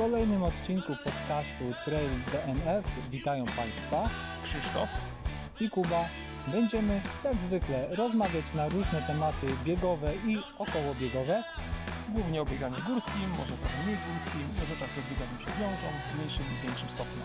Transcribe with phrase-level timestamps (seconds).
[0.00, 4.08] kolejnym odcinku podcastu Trail DNF witają Państwa
[4.44, 4.88] Krzysztof.
[5.60, 6.04] i Kuba.
[6.46, 11.42] Będziemy jak zwykle rozmawiać na różne tematy biegowe i okołobiegowe.
[12.08, 16.18] Głównie o bieganiu górskim, może trochę mniej górskim, może także z bieganiem się wiążą w
[16.18, 17.22] mniejszym lub większym stopniu.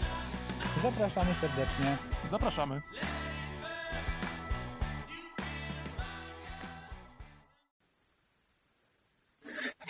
[0.82, 1.98] Zapraszamy serdecznie.
[2.26, 2.82] Zapraszamy.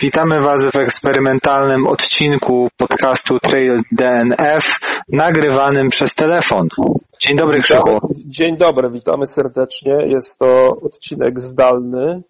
[0.06, 6.68] Witamy Was w eksperymentalnym odcinku podcastu Trail DNF nagrywanym przez telefon.
[7.20, 8.14] Dzień dobry Krzyku.
[8.26, 9.94] Dzień dobry, witamy serdecznie.
[10.08, 12.23] Jest to odcinek zdalny.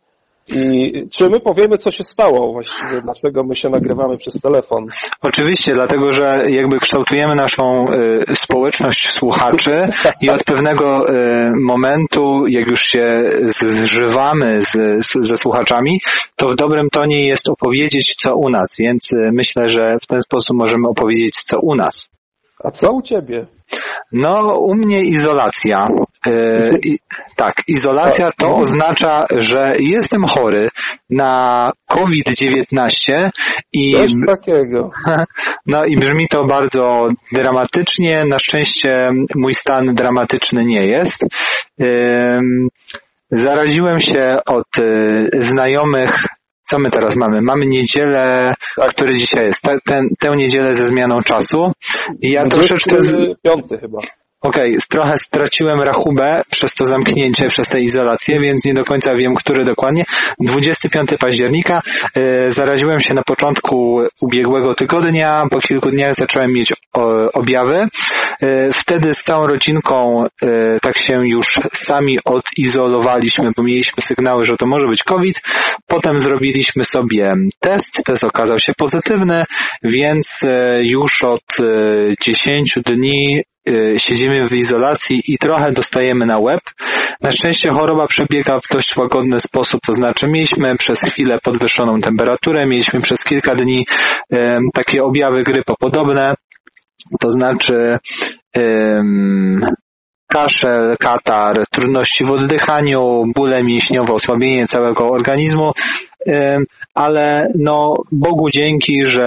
[0.54, 4.86] I czy my powiemy, co się stało właściwie, dlaczego my się nagrywamy przez telefon?
[5.22, 7.88] Oczywiście, dlatego że jakby kształtujemy naszą
[8.30, 9.82] y, społeczność słuchaczy
[10.22, 14.72] i od pewnego y, momentu, jak już się zżywamy z,
[15.06, 16.00] z, ze słuchaczami,
[16.36, 20.22] to w dobrym tonie jest opowiedzieć, co u nas, więc y, myślę, że w ten
[20.22, 22.10] sposób możemy opowiedzieć, co u nas.
[22.64, 23.48] A co u ciebie?
[24.12, 25.88] No, u mnie izolacja.
[26.26, 27.00] Yy, i,
[27.36, 30.70] tak, izolacja to oznacza, że jestem chory
[31.10, 33.30] na COVID-19
[33.74, 34.92] i, Coś takiego.
[35.66, 38.26] no, i brzmi to bardzo dramatycznie.
[38.26, 41.22] Na szczęście mój stan dramatyczny nie jest.
[41.78, 42.40] Yy,
[43.32, 46.26] zaraziłem się od yy, znajomych
[46.66, 47.42] co my teraz mamy?
[47.42, 48.90] Mamy niedzielę, Tak.
[48.90, 51.72] który dzisiaj jest, te, ten, tę niedzielę ze zmianą czasu.
[52.22, 53.02] I ja troszeczkę...
[53.02, 54.00] z- Piąty chyba.
[54.46, 59.36] Okej, trochę straciłem rachubę przez to zamknięcie, przez tę izolację, więc nie do końca wiem,
[59.36, 60.04] który dokładnie.
[60.40, 61.82] 25 października
[62.16, 66.74] e, zaraziłem się na początku ubiegłego tygodnia, po kilku dniach zacząłem mieć
[67.34, 67.78] objawy.
[68.42, 74.56] E, wtedy z całą rodzinką e, tak się już sami odizolowaliśmy, bo mieliśmy sygnały, że
[74.60, 75.42] to może być COVID.
[75.88, 79.44] Potem zrobiliśmy sobie test, test okazał się pozytywny,
[79.84, 80.42] więc
[80.82, 81.66] już od e,
[82.22, 83.44] 10 dni
[83.98, 86.62] siedzimy w izolacji i trochę dostajemy na łeb.
[87.22, 92.66] Na szczęście choroba przebiega w dość łagodny sposób, to znaczy mieliśmy przez chwilę podwyższoną temperaturę,
[92.66, 93.86] mieliśmy przez kilka dni
[94.32, 96.34] em, takie objawy grypopodobne,
[97.20, 97.98] to znaczy
[100.28, 105.72] kaszel, katar, trudności w oddychaniu, bóle mięśniowe, osłabienie całego organizmu,
[106.94, 109.20] ale no Bogu dzięki, że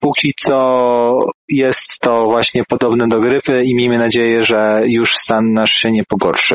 [0.00, 1.18] póki co
[1.48, 6.04] jest to właśnie podobne do grypy i miejmy nadzieję, że już stan nasz się nie
[6.04, 6.54] pogorszy.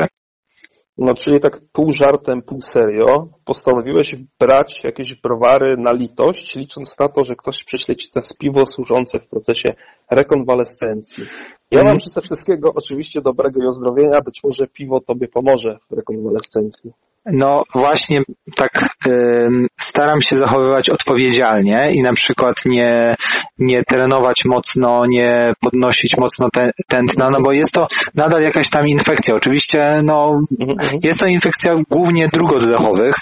[0.98, 7.08] No, czyli tak pół żartem, pół serio, postanowiłeś brać jakieś browary na litość, licząc na
[7.08, 9.68] to, że ktoś prześle ci to piwo służące w procesie
[10.10, 11.24] rekonwalescencji.
[11.72, 11.86] Ja Mhm.
[11.86, 16.92] wam życzę wszystkiego oczywiście dobrego i ozdrowienia, być może piwo tobie pomoże w rekonwalescencji.
[17.26, 18.20] No właśnie
[18.56, 23.14] tak ym, staram się zachowywać odpowiedzialnie i na przykład nie,
[23.58, 28.86] nie trenować mocno, nie podnosić mocno te, tętna, no bo jest to nadal jakaś tam
[28.86, 29.34] infekcja.
[29.34, 31.00] Oczywiście no Mhm.
[31.02, 33.14] Jest to infekcja głównie dróg oddechowych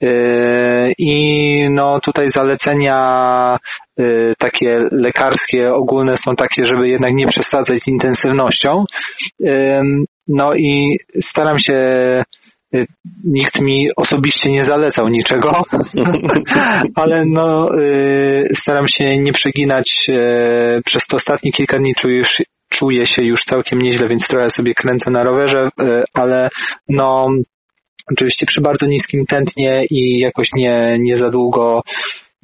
[0.00, 3.56] yy, i no tutaj zalecenia
[4.38, 8.84] takie lekarskie ogólne są takie, żeby jednak nie przesadzać z intensywnością.
[10.28, 11.74] No i staram się
[12.72, 12.86] yy,
[13.24, 15.62] Nikt mi osobiście nie zalecał niczego,
[16.94, 20.06] ale no, yy, staram się nie przeginać.
[20.84, 22.22] Przez te ostatnie kilka dni czuję,
[22.68, 25.68] czuję się już całkiem nieźle, więc trochę sobie kręcę na rowerze,
[26.14, 26.48] ale
[26.88, 27.26] no,
[28.12, 31.82] oczywiście przy bardzo niskim tętnie i jakoś nie, nie za długo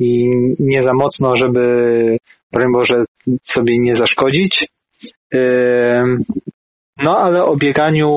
[0.00, 1.60] i nie za mocno, żeby,
[2.52, 3.04] broń Boże,
[3.42, 4.68] sobie nie zaszkodzić.
[6.96, 8.10] No, ale o bieganiu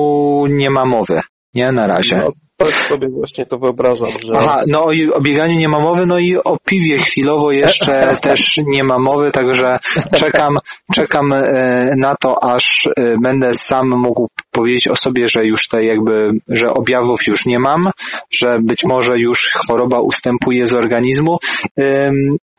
[0.48, 1.20] nie ma mowy,
[1.54, 2.16] nie, na razie.
[2.16, 4.84] No, tak sobie właśnie to wyobrażam, że Aha, no
[5.14, 9.30] o bieganiu nie ma mowy, no i o piwie chwilowo jeszcze też nie ma mowy,
[9.30, 9.78] także
[10.14, 10.58] czekam,
[10.94, 15.86] czekam e, na to, aż e, będę sam mógł powiedzieć o sobie, że już tutaj
[15.86, 17.90] jakby, że objawów już nie mam,
[18.30, 21.38] że być może już choroba ustępuje z organizmu.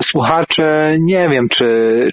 [0.01, 1.65] Słuchacze, nie wiem, czy,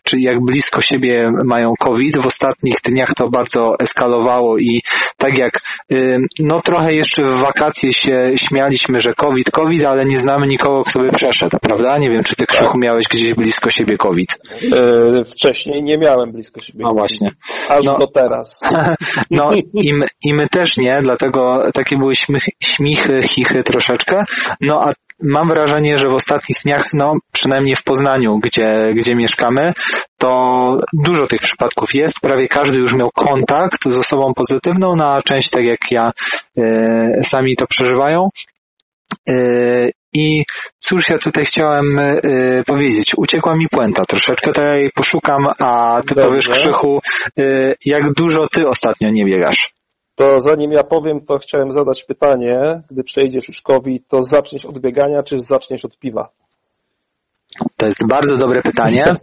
[0.04, 2.16] czy jak blisko siebie mają COVID.
[2.18, 4.82] W ostatnich dniach to bardzo eskalowało i
[5.16, 5.60] tak jak,
[5.92, 10.82] ym, no trochę jeszcze w wakacje się śmialiśmy, że COVID, COVID, ale nie znamy nikogo,
[10.84, 11.98] kto by przeszedł, prawda?
[11.98, 14.38] Nie wiem, czy ty Krzychu miałeś gdzieś blisko siebie COVID.
[14.72, 16.80] e, wcześniej nie miałem blisko siebie.
[16.84, 17.30] No właśnie.
[17.68, 17.98] Aż No.
[17.98, 18.60] do teraz.
[19.30, 24.24] No i my, i my też nie, dlatego takie były śmichy, śmichy, chichy troszeczkę.
[24.60, 24.92] No a
[25.24, 29.72] mam wrażenie, że w ostatnich dniach, no przynajmniej w Poznaniu, gdzie, gdzie mieszkamy,
[30.18, 30.32] to
[30.92, 32.20] dużo tych przypadków jest.
[32.20, 36.12] Prawie każdy już miał kontakt z osobą pozytywną, no a część, tak jak ja,
[36.58, 38.28] e, sami to przeżywają.
[39.28, 39.34] E,
[40.14, 40.44] I
[40.78, 43.12] cóż ja tutaj chciałem y, powiedzieć?
[43.16, 46.28] Uciekła mi puenta troszeczkę, jej poszukam, a ty Dobrze.
[46.28, 47.00] powiesz Krzychu,
[47.38, 49.72] y, jak dużo ty ostatnio nie biegasz?
[50.22, 55.22] To zanim ja powiem, to chciałem zadać pytanie, gdy przejdziesz COVID, to zaczniesz od biegania,
[55.22, 56.28] czy zaczniesz od piwa?
[57.76, 59.04] To jest bardzo dobre pytanie.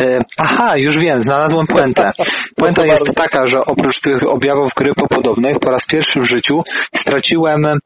[0.00, 2.12] E, Aha, już wiem, znalazłem puentę.
[2.56, 6.62] Puenta jest taka, że oprócz tych objawów grypopodobnych po raz pierwszy w życiu
[6.94, 7.78] straciłem e,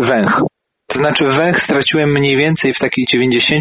[0.00, 0.42] węch.
[0.86, 3.60] To znaczy węch straciłem mniej więcej w takich 90%,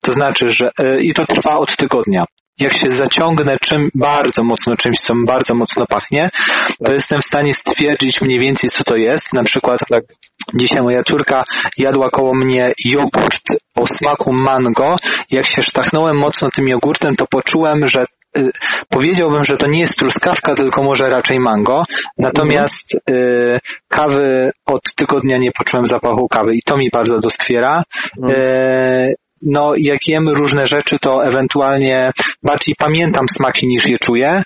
[0.00, 2.24] to znaczy, że e, i to trwa od tygodnia.
[2.60, 6.30] Jak się zaciągnę czym bardzo mocno czymś, co bardzo mocno pachnie,
[6.86, 9.32] to jestem w stanie stwierdzić mniej więcej, co to jest.
[9.32, 10.04] Na przykład Tak.
[10.54, 11.44] Dzisiaj moja córka
[11.78, 13.42] jadła koło mnie jogurt
[13.76, 14.96] o smaku mango.
[15.30, 18.04] Jak się sztachnąłem mocno tym jogurtem, to poczułem, że
[18.38, 18.50] y,
[18.88, 21.84] powiedziałbym, że to nie jest truskawka, tylko może raczej mango.
[22.18, 23.58] Natomiast y,
[23.88, 27.82] kawy od tygodnia nie poczułem zapachu kawy i to mi bardzo doskwiera.
[28.28, 32.10] Y, no, jak jem różne rzeczy, to ewentualnie
[32.42, 34.42] bardziej pamiętam smaki niż je czuję.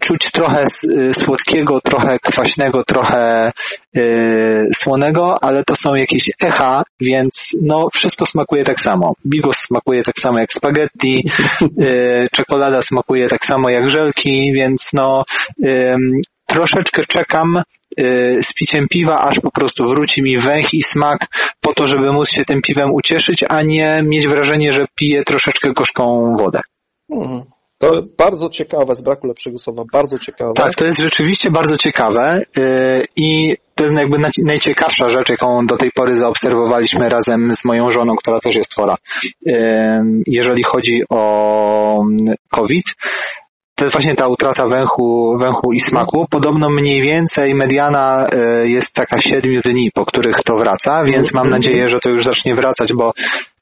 [0.00, 0.66] Czuć trochę
[1.12, 3.52] słodkiego, trochę kwaśnego, trochę
[3.96, 9.12] y, słonego, ale to są jakieś echa, więc no wszystko smakuje tak samo.
[9.26, 11.24] Bigos smakuje tak samo jak spaghetti,
[11.62, 15.24] y, czekolada smakuje tak samo jak żelki, więc no
[16.56, 17.62] troszeczkę czekam
[18.00, 21.26] y, z piciem piwa, aż po prostu wróci mi węch i smak
[21.60, 25.72] po to, żeby móc się tym piwem ucieszyć, a nie mieć wrażenie, że piję troszeczkę
[25.72, 26.60] gorzką wodę.
[27.10, 27.42] Mhm.
[27.78, 30.52] To bardzo ciekawe, z braku lepszego słowa, bardzo ciekawe.
[30.54, 35.66] Tak, to jest rzeczywiście bardzo ciekawe yy, i to jest jakby naj- najciekawsza rzecz, jaką
[35.66, 38.96] do tej pory zaobserwowaliśmy razem z moją żoną, która też jest chora.
[39.42, 39.54] Yy,
[40.26, 42.84] Jeżeli chodzi o mm, COVID,
[43.76, 46.26] to jest właśnie ta utrata węchu, węchu i smaku.
[46.30, 48.26] Podobno mniej więcej mediana
[48.62, 52.24] y, jest taka 7 dni, po których to wraca, więc mam nadzieję, że to już
[52.24, 53.12] zacznie wracać, bo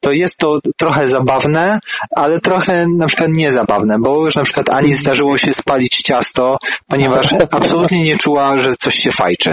[0.00, 1.78] to jest to trochę zabawne,
[2.16, 6.56] ale trochę na przykład niezabawne, bo już na przykład Ani zdarzyło się spalić ciasto,
[6.88, 9.52] ponieważ absolutnie nie czuła, że coś się fajczy.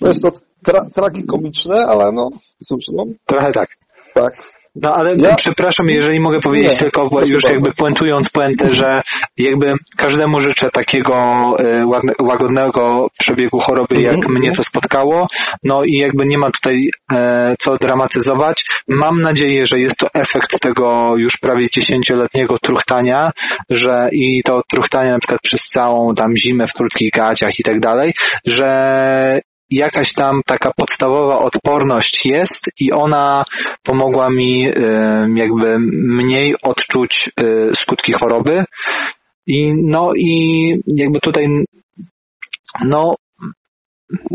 [0.00, 0.28] No jest to
[0.66, 2.28] tra- tragikomiczne, ale no
[2.64, 3.68] cóż, no Trochę tak.
[4.14, 4.57] tak.
[4.82, 7.48] No ale Ja- przepraszam, jeżeli mogę powiedzieć Nie, tylko, już bardzo.
[7.48, 9.02] jakby puentując puentę, że
[9.36, 11.14] jakby każdemu życzę takiego
[11.58, 11.84] e,
[12.22, 14.54] łagodnego przebiegu choroby, jak Mhm, mnie mhm.
[14.54, 15.26] to spotkało.
[15.64, 18.64] No i jakby nie ma tutaj e, co dramatyzować.
[18.88, 23.30] Mam nadzieję, że jest to efekt tego już prawie dziesięcioletniego truchtania,
[23.70, 27.80] że i to truchtania na przykład przez całą tam zimę w krótkich gaciach i tak
[27.80, 28.12] dalej,
[28.46, 28.68] że
[29.70, 33.44] jakaś tam taka podstawowa odporność jest i ona
[33.82, 34.62] pomogła mi
[35.34, 38.64] jakby mniej odczuć e, skutki choroby.
[39.46, 41.64] I no i jakby tutaj
[42.84, 43.14] no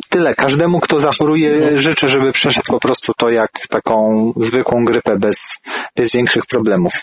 [0.10, 0.36] tyle.
[0.36, 5.62] Każdemu, kto zachoruje, życzę, żeby przeszedł po prostu to jak taką zwykłą grypę bez,
[5.96, 6.94] bez większych problemów.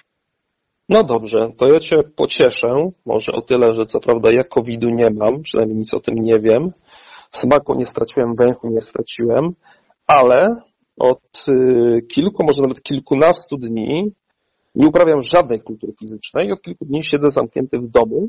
[0.89, 5.11] No dobrze, to ja Cię pocieszę, może o tyle, że co prawda ja COVID-u nie
[5.11, 6.73] mam, przynajmniej nic o tym nie wiem.
[7.31, 9.55] Smaku nie straciłem, węchu nie straciłem,
[10.07, 10.57] ale
[10.99, 14.13] od y, kilku, może nawet kilkunastu dni
[14.75, 18.23] nie uprawiam żadnej kultury fizycznej od kilku dni siedzę zamknięty w domu,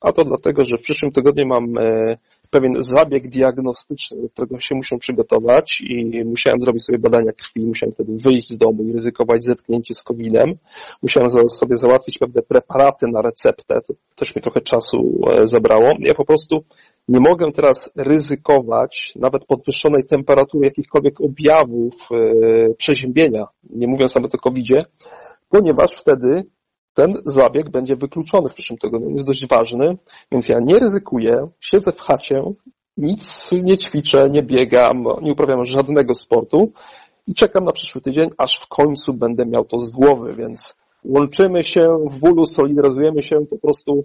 [0.00, 2.16] a to dlatego, że w przyszłym tygodniu mam e,
[2.50, 7.94] pewien zabieg diagnostyczny, do którego się muszę przygotować i musiałem zrobić sobie badania krwi, musiałem
[7.94, 10.54] wtedy wyjść z domu i ryzykować zetknięcie z COVID-em.
[11.02, 15.88] Musiałem sobie załatwić pewne preparaty na receptę, to też mi trochę czasu e, zabrało.
[16.00, 16.64] Ja po prostu
[17.08, 24.38] nie mogę teraz ryzykować nawet podwyższonej temperatury, jakichkolwiek objawów e, przeziębienia, nie mówiąc nawet o
[24.38, 24.84] COVID-zie,
[25.48, 26.44] ponieważ wtedy
[26.94, 29.10] ten zabieg będzie wykluczony w przyszłym tygodniu.
[29.10, 29.96] Jest dość ważny,
[30.32, 32.42] więc ja nie ryzykuję, siedzę w chacie,
[32.96, 36.72] nic nie ćwiczę, nie biegam, nie uprawiam żadnego sportu
[37.26, 41.64] i czekam na przyszły tydzień, aż w końcu będę miał to z głowy, więc łączymy
[41.64, 44.04] się w bólu, solidaryzujemy się, po prostu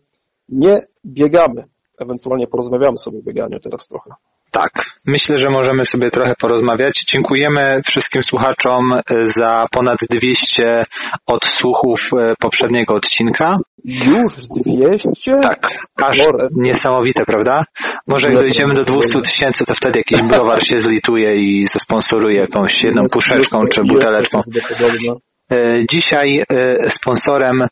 [0.49, 1.63] nie biegamy.
[2.01, 4.09] Ewentualnie porozmawiamy sobie o bieganiu teraz trochę.
[4.51, 4.71] Tak,
[5.07, 7.03] myślę, że możemy sobie trochę porozmawiać.
[7.07, 10.83] Dziękujemy wszystkim słuchaczom e, za ponad 200
[11.25, 13.55] odsłuchów e, poprzedniego odcinka.
[13.85, 15.31] Już 200?
[15.41, 17.63] Tak, aż niesamowite, prawda?
[18.07, 22.83] Może jak dojdziemy do 200 tysięcy, to wtedy jakiś browar się zlituje i zasponsoruje jakąś
[22.83, 24.41] jedną puszeczką czy buteleczką.
[25.51, 26.43] E, Dzisiaj
[26.87, 27.67] sponsorem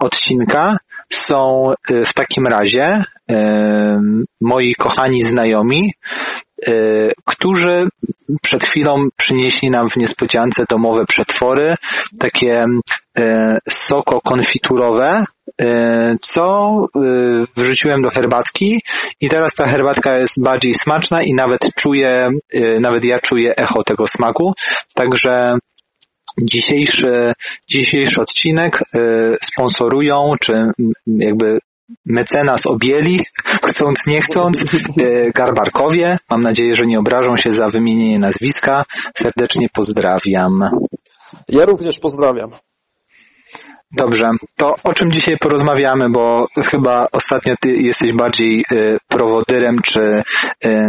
[0.00, 0.76] odcinka
[1.12, 4.00] są e, w takim razie e,
[4.40, 5.92] moi kochani znajomi,
[6.68, 7.88] y, którzy
[8.42, 11.74] przed chwilą przynieśli nam w niespodziance domowe przetwory,
[12.18, 12.64] takie
[13.18, 13.22] y,
[13.68, 15.24] soko konfiturowe,
[15.62, 15.66] y,
[16.20, 18.82] co y, wrzuciłem do herbatki.
[19.20, 23.84] I teraz ta herbatka jest bardziej smaczna i nawet czuję, y, nawet ja czuję echo
[23.84, 24.52] tego smaku,
[24.94, 25.58] także
[26.42, 27.32] dzisiejszy,
[27.68, 30.52] dzisiejszy odcinek y, sponsorują, czy
[31.06, 31.58] jakby
[32.06, 33.20] mecenas objęli,
[33.68, 34.64] chcąc nie chcąc,
[35.00, 36.18] y, Garbarkowie.
[36.30, 38.84] Mam nadzieję, że nie obrażą się za wymienienie nazwiska.
[39.14, 40.70] Serdecznie pozdrawiam.
[41.48, 42.50] Ja również pozdrawiam.
[43.92, 50.22] Dobrze, to o czym dzisiaj porozmawiamy, bo chyba ostatnio ty jesteś bardziej y, prowodyrem czy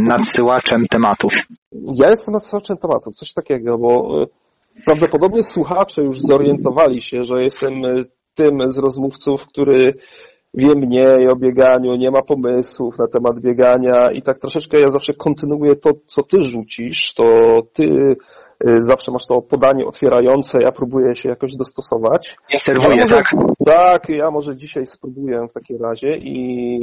[0.01, 1.33] nadsyłaczem tematów.
[1.71, 4.21] Ja jestem nadsyłaczem tematów, coś takiego, bo
[4.86, 8.05] prawdopodobnie słuchacze już zorientowali się, że jestem y,
[8.36, 9.93] tym z rozmówców, który
[10.53, 15.13] wie mniej o bieganiu, nie ma pomysłów na temat biegania i tak troszeczkę ja zawsze
[15.13, 17.24] kontynuuję to, co ty rzucisz, to
[17.74, 18.15] ty y,
[18.79, 22.38] zawsze masz to podanie otwierające, ja próbuję się jakoś dostosować.
[22.53, 23.25] Ja serwuję, Ja może- tak?
[23.65, 26.79] Tak, ja może dzisiaj spróbuję w takim razie i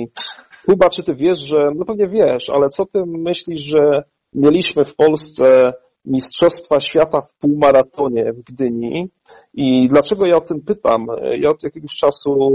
[0.67, 4.03] chyba czy ty wiesz, że, no pewnie wiesz, ale co ty myślisz, że
[4.35, 5.73] mieliśmy w Polsce
[6.05, 9.09] Mistrzostwa Świata w półmaratonie w Gdyni
[9.55, 11.07] i dlaczego ja o tym pytam?
[11.41, 12.51] Ja od jakiegoś czasu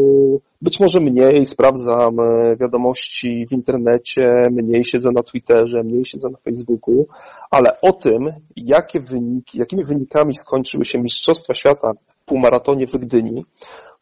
[0.61, 6.37] być może mniej sprawdzam e, wiadomości w internecie, mniej siedzę na Twitterze, mniej siedzę na
[6.37, 7.07] Facebooku,
[7.51, 11.91] ale o tym, jakie wyniki, jakimi wynikami skończyły się Mistrzostwa Świata
[12.29, 13.45] półmaratonie w Gdyni,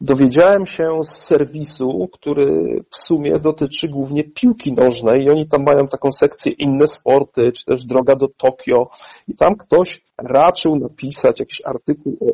[0.02, 5.88] dowiedziałem się z serwisu, który w sumie dotyczy głównie piłki nożnej i oni tam mają
[5.88, 8.90] taką sekcję inne sporty, czy też droga do Tokio
[9.28, 12.26] i tam ktoś raczył napisać jakiś artykuł o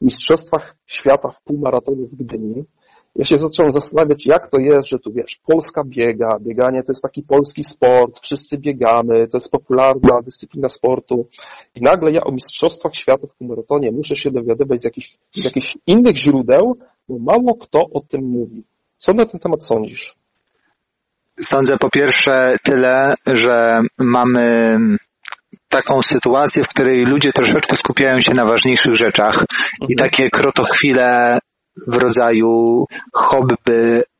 [0.00, 2.64] Mistrzostwach Świata w półmaratonie w Gdyni.
[3.16, 7.02] Ja się zacząłem zastanawiać, jak to jest, że tu wiesz, Polska biega, bieganie to jest
[7.02, 11.28] taki polski sport, wszyscy biegamy, to jest popularna dyscyplina sportu.
[11.74, 15.78] I nagle ja o Mistrzostwach Świata w półmaratonie muszę się dowiadywać z jakichś, z jakichś
[15.86, 16.78] innych źródeł,
[17.08, 18.64] bo mało kto o tym mówi.
[18.96, 20.14] Co na ten temat sądzisz?
[21.40, 23.58] Sądzę po pierwsze tyle, że
[23.98, 24.76] mamy
[25.68, 29.44] taką sytuację, w której ludzie troszeczkę skupiają się na ważniejszych rzeczach
[29.88, 31.38] i takie krotochwile
[31.86, 33.54] w rodzaju hobby,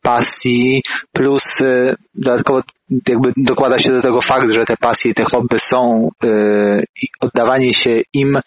[0.03, 0.83] pasji,
[1.13, 2.61] plus y, dodatkowo
[3.09, 7.07] jakby dokłada się do tego fakt, że te pasje i te hobby są y, i
[7.21, 8.39] oddawanie się im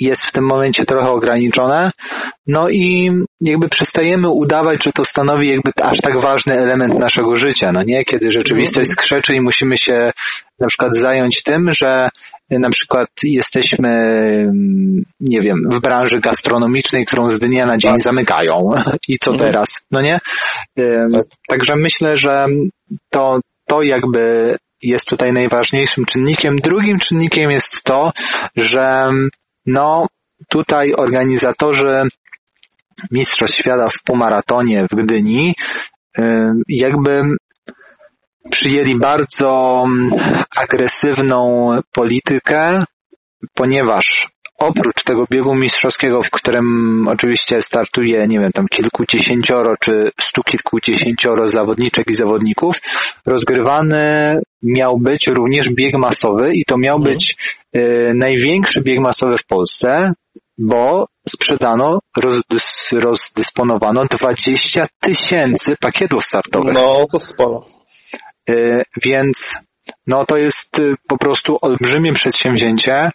[0.00, 1.90] jest w tym momencie trochę ograniczone.
[2.46, 3.10] No i
[3.40, 8.04] jakby przestajemy udawać, że to stanowi jakby aż tak ważny element naszego życia, no nie?
[8.04, 10.10] Kiedy rzeczywistość skrzeczy i musimy się
[10.60, 12.08] na przykład zająć tym, że
[12.50, 18.00] na przykład jesteśmy, mm, nie wiem, w branży gastronomicznej, którą z dnia na dzień Tak.
[18.00, 18.70] zamykają.
[19.08, 19.52] I co Mhm.
[19.52, 19.68] teraz?
[19.90, 20.18] No nie?
[21.12, 21.24] Tak.
[21.48, 22.46] Także myślę, że
[23.10, 26.56] to, to jakby jest tutaj najważniejszym czynnikiem.
[26.56, 28.12] Drugim czynnikiem jest to,
[28.56, 29.08] że
[29.66, 30.06] no
[30.48, 32.02] tutaj organizatorzy
[33.10, 35.54] Mistrzostw Świata w półmaratonie w Gdyni
[36.68, 37.20] jakby
[38.50, 40.10] przyjęli bardzo mm,
[40.56, 42.84] agresywną politykę,
[43.54, 50.42] ponieważ oprócz tego biegu mistrzowskiego, w którym oczywiście startuje, nie wiem, tam kilkudziesięcioro czy stu
[50.42, 52.76] kilkudziesięcioro zawodniczek i zawodników,
[53.26, 54.04] rozgrywany
[54.62, 57.12] miał być również bieg masowy i to miał Mhm.
[57.12, 57.36] być
[57.76, 57.80] y,
[58.14, 60.12] największy bieg masowy w Polsce,
[60.58, 66.74] bo sprzedano, rozdys, rozdysponowano 20 tysięcy pakietów startowych.
[66.74, 67.64] No, to sporo.
[68.50, 69.58] Y, Więc
[70.06, 73.10] no to jest y, po prostu olbrzymie przedsięwzięcie.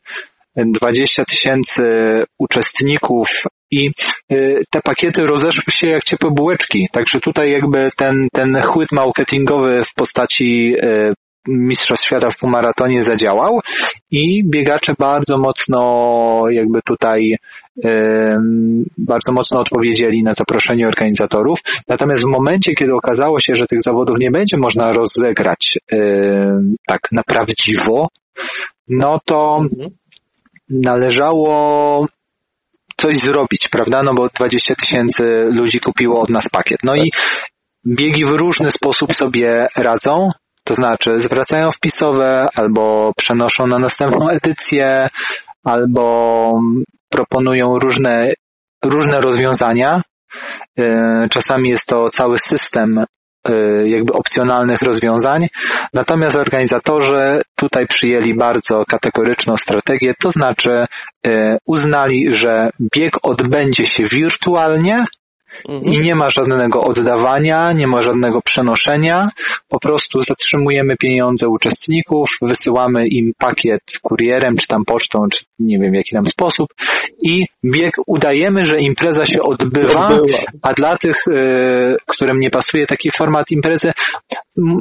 [0.55, 1.83] 20 tysięcy
[2.37, 3.91] uczestników i
[4.31, 6.87] y, te pakiety rozeszły się jak ciepłe bułeczki.
[6.91, 11.13] Także tutaj jakby ten, ten chłyt marketingowy w postaci y,
[11.47, 13.59] Mistrzostw Świata w półmaratonie zadziałał
[14.11, 17.37] i biegacze bardzo mocno jakby tutaj
[18.97, 21.59] bardzo mocno odpowiedzieli na zaproszenie organizatorów.
[21.87, 25.77] Natomiast w momencie, kiedy okazało się, że tych zawodów nie będzie można rozegrać
[26.87, 28.07] tak na prawdziwo,
[28.87, 29.89] no to Mhm.
[30.69, 32.05] należało
[32.97, 34.03] coś zrobić, prawda?
[34.03, 36.79] No bo 20 tysięcy ludzi kupiło od nas pakiet.
[36.83, 37.11] No i
[37.87, 40.29] biegi w różny sposób sobie radzą,
[40.63, 45.09] to znaczy zwracają wpisowe, albo przenoszą na następną edycję,
[45.63, 46.61] albo
[47.09, 48.31] proponują różne,
[48.85, 50.01] różne rozwiązania.
[50.77, 53.03] Yy, Czasami jest to cały system
[53.47, 55.47] yy, jakby opcjonalnych rozwiązań.
[55.93, 60.85] Natomiast organizatorzy tutaj przyjęli bardzo kategoryczną strategię, to znaczy
[61.25, 64.97] yy, uznali, że bieg odbędzie się wirtualnie,
[65.67, 69.29] i nie ma żadnego oddawania, nie ma żadnego przenoszenia.
[69.69, 75.91] Po prostu zatrzymujemy pieniądze uczestników, wysyłamy im pakiet kurierem, czy tam pocztą, czy nie wiem
[75.91, 76.67] w jaki tam sposób.
[77.21, 80.09] I bieg udajemy, że impreza się odbywa,
[80.61, 83.91] a dla tych, y, którym nie pasuje taki format imprezy,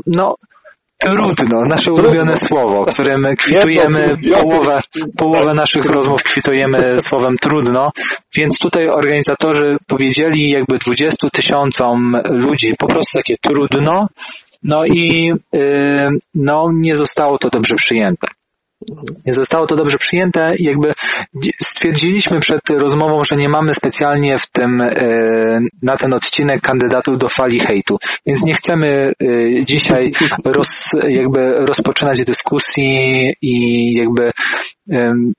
[0.07, 0.35] no
[1.01, 4.81] trudno, nasze ulubione słowo, którym kwitujemy połowę,
[5.17, 7.91] połowę naszych rozmów kwitujemy słowem trudno,
[8.37, 14.07] więc tutaj organizatorzy powiedzieli jakby 20 tysiącom ludzi po prostu takie trudno,
[14.63, 18.27] no i y, no nie zostało to dobrze przyjęte.
[19.27, 20.93] Nie zostało to dobrze przyjęte i jakby
[21.43, 27.19] dzi- stwierdziliśmy przed rozmową, że nie mamy specjalnie w tym, e, na ten odcinek kandydatów
[27.19, 27.97] do fali hejtu,
[28.27, 30.13] więc nie chcemy e, dzisiaj
[30.45, 30.69] roz,
[31.09, 34.31] jakby rozpoczynać dyskusji i jakby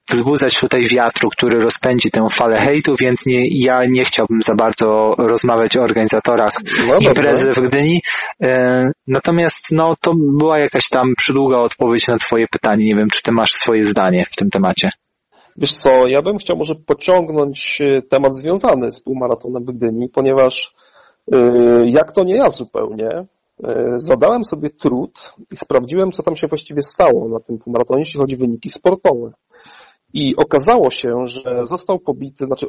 [0.10, 5.16] wzbudzać tutaj wiatru, który rozpędzi tę falę hejtu, więc nie, ja nie chciałbym za bardzo
[5.18, 6.54] rozmawiać o organizatorach
[6.88, 8.02] No imprezy w Gdyni.
[9.08, 12.86] Natomiast no, to była jakaś tam przydługa odpowiedź na twoje pytanie.
[12.86, 14.90] Nie wiem, czy ty masz swoje zdanie w tym temacie.
[15.58, 20.74] Wiesz co, ja bym chciał może pociągnąć e, temat związany z półmaratonem w Gdyni, ponieważ
[21.34, 21.38] e,
[21.86, 23.26] jak to nie ja zupełnie,
[23.98, 28.36] zadałem sobie trud i sprawdziłem, co tam się właściwie stało na tym półmaratonie, jeśli chodzi
[28.36, 29.32] o wyniki sportowe.
[30.14, 32.68] I okazało się, że został pobity, znaczy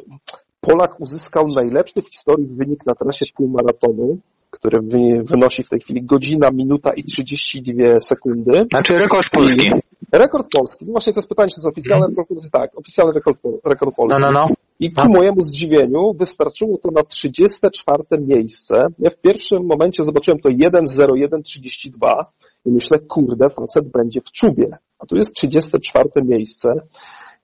[0.61, 4.17] Polak uzyskał najlepszy w historii wynik na trasie półmaratonu,
[4.53, 8.65] który wy- wynosi w tej chwili godzina, minuta i 32 sekundy.
[8.71, 9.71] Znaczy rekord polski.
[10.11, 10.85] Rekord polski.
[10.85, 12.51] No właśnie to jest pytanie, czy to jest oficjalny rekord polski?
[12.51, 14.21] Tak, oficjalny rekord, rekord polski.
[14.21, 14.55] No, no, no.
[14.79, 18.75] I ku mojemu zdziwieniu wystarczyło to na 34 miejsce.
[18.99, 22.23] Ja w pierwszym momencie zobaczyłem to 1.01.32
[22.65, 24.77] i myślę, kurde, facet będzie w czubie.
[24.99, 26.73] A tu jest 34 miejsce.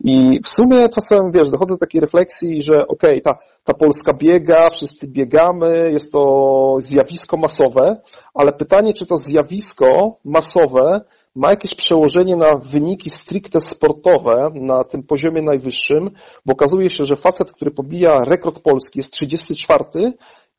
[0.04, 4.70] I w sumie czasem, wiesz, dochodzę do takiej refleksji, że okej, ta, ta Polska biega,
[4.70, 8.02] wszyscy biegamy, jest to zjawisko masowe,
[8.34, 11.02] ale pytanie, czy to zjawisko masowe
[11.36, 16.12] ma jakieś przełożenie na wyniki stricte sportowe na tym poziomie najwyższym,
[16.46, 19.84] bo okazuje się, że facet, który pobija rekord polski jest 34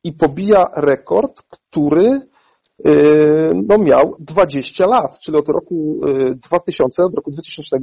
[0.05, 2.21] i pobija rekord, który
[2.85, 7.79] yy, no, miał 20 lat, czyli od roku yy, 2000, od roku 2000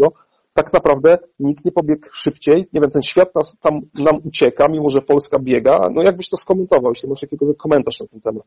[0.57, 2.67] tak naprawdę nikt nie pobiegł szybciej.
[2.73, 5.79] Nie wiem, ten świat nas, tam nam ucieka, mimo że Polska biega.
[5.93, 8.43] No jakbyś to skomentował, jeśli masz jakiegoś komentarz na ten temat.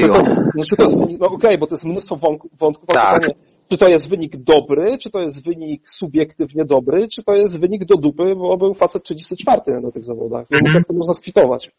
[0.00, 0.18] Tylko,
[0.54, 3.20] znaczy to jest, no okej, bo to jest mnóstwo wątków, Tak.
[3.20, 3.34] pytanie,
[3.68, 7.84] czy to jest wynik dobry, czy to jest wynik subiektywnie dobry, czy to jest wynik
[7.84, 10.46] do dupy, bo był facet 34 na tych zawodach.
[10.50, 10.76] Więc Mhm.
[10.78, 11.70] jak to można skwitować?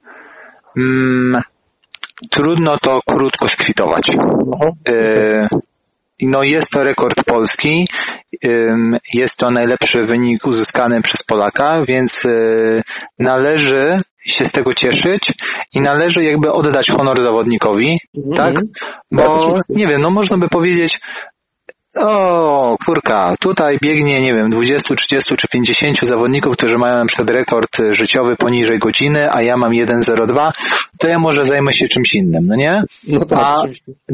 [0.77, 1.41] Mm,
[2.29, 4.09] trudno to krótko skwitować.
[4.89, 5.47] E,
[6.21, 7.87] No jest to rekord polski,
[9.13, 12.81] jest to najlepszy wynik uzyskany przez Polaka, więc y,
[13.19, 15.31] należy się z tego cieszyć
[15.73, 18.35] i należy jakby oddać honor zawodnikowi, Mhm.
[18.35, 18.65] tak?
[19.11, 20.99] Bo nie wiem, no można by powiedzieć
[21.95, 27.29] o kurka, tutaj biegnie, nie wiem, 20, 30 czy 50 zawodników, którzy mają na przykład
[27.29, 30.51] rekord życiowy poniżej godziny, a ja mam 1,02,
[30.99, 32.83] to ja może zajmę się czymś innym, no nie?
[33.07, 33.63] No tak, A-.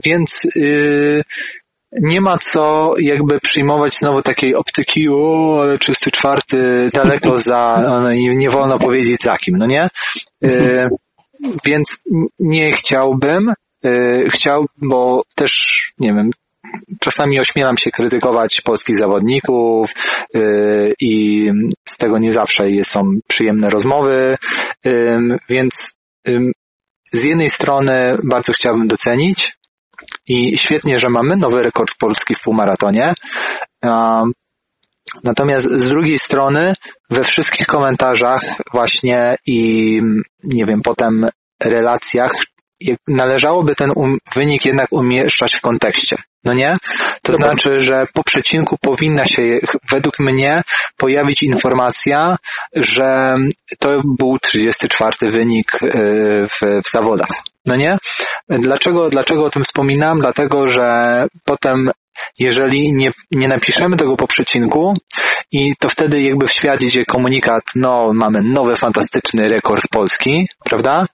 [0.04, 1.22] Więc yy,
[2.01, 7.84] nie ma co jakby przyjmować znowu takiej optyki, o, ale czysty czwarty, daleko za,
[8.15, 9.88] nie wolno powiedzieć za kim, no nie?
[10.41, 10.88] Yy,
[11.65, 12.01] więc
[12.39, 13.51] nie chciałbym,
[13.84, 15.53] yy, chciał, bo też,
[15.99, 16.31] nie wiem,
[16.99, 19.89] czasami ośmielam się krytykować polskich zawodników
[20.34, 21.51] yy, i
[21.89, 24.38] z tego nie zawsze są przyjemne rozmowy,
[25.49, 25.95] więc
[27.12, 29.58] z jednej strony bardzo chciałbym docenić
[30.28, 33.14] i świetnie, że mamy nowy rekord polski w półmaratonie.
[35.24, 36.74] Natomiast z drugiej strony
[37.10, 38.42] we wszystkich komentarzach
[38.74, 40.00] właśnie i
[40.44, 41.30] nie wiem, potem
[41.64, 42.32] relacjach
[43.08, 46.18] należałoby ten um, wynik jednak umieszczać w kontekście.
[46.44, 46.78] No nie?
[47.22, 47.48] To Dobra.
[47.48, 49.42] znaczy, że po przecinku powinna się
[49.92, 50.62] według mnie
[50.98, 52.38] pojawić informacja,
[52.76, 53.36] że
[53.80, 57.30] to był 34 wynik y, w, w zawodach.
[57.65, 57.97] No nie?
[58.49, 60.19] Dlaczego, dlaczego o tym wspominam?
[60.19, 60.88] Dlatego, że
[61.45, 61.91] potem
[62.39, 64.93] jeżeli nie, nie napiszemy tego po przecinku
[65.51, 71.06] i to wtedy jakby w świat idzie komunikat, no mamy nowy fantastyczny rekord polski, prawda?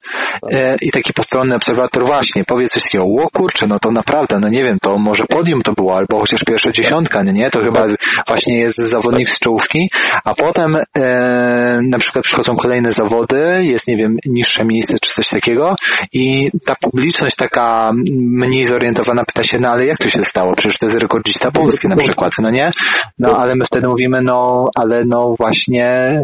[0.51, 4.49] E, I taki postronny obserwator właśnie powie coś takiego, o kurczę, no to naprawdę, no
[4.49, 7.49] nie wiem, to może podium to było, albo chociaż pierwsza dziesiątka, nie, nie?
[7.49, 7.85] To chyba
[8.27, 9.89] właśnie jest zawodnik z czołówki,
[10.23, 15.27] a potem e, na przykład przychodzą kolejne zawody, jest, nie wiem, niższe miejsce czy coś
[15.27, 15.75] takiego
[16.13, 20.53] i ta publiczność taka mniej zorientowana pyta się, no ale jak to się stało?
[20.57, 22.71] Przecież to jest rekordzista polski na przykład, no nie?
[23.19, 26.23] No ale my wtedy mówimy, no ale no właśnie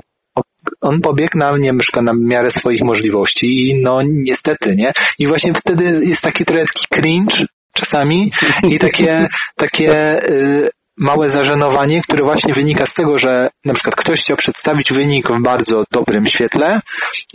[0.81, 4.91] on pobiegł na mnie na miarę swoich możliwości i no niestety, nie?
[5.19, 8.31] I właśnie wtedy jest taki trochę cringe czasami
[8.69, 14.21] i takie, takie y, małe zażenowanie, które właśnie wynika z tego, że na przykład ktoś
[14.21, 16.79] chciał przedstawić wynik w bardzo dobrym świetle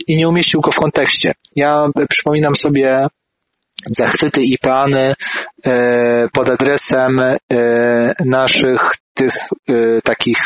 [0.07, 1.31] i nie umieścił go w kontekście.
[1.55, 3.07] Ja przypominam sobie
[3.89, 5.13] zachwyty i peany
[5.65, 7.37] e, pod adresem e,
[8.25, 9.35] naszych tych
[9.69, 10.37] e, takich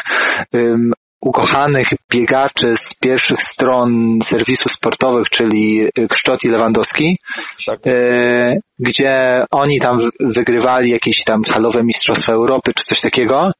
[1.21, 7.17] ukochanych biegaczy z pierwszych stron serwisów sportowych, czyli Kszczot i Lewandowski,
[7.65, 7.79] tak.
[8.79, 13.51] gdzie oni tam wygrywali jakieś tam halowe Mistrzostwa Europy czy coś takiego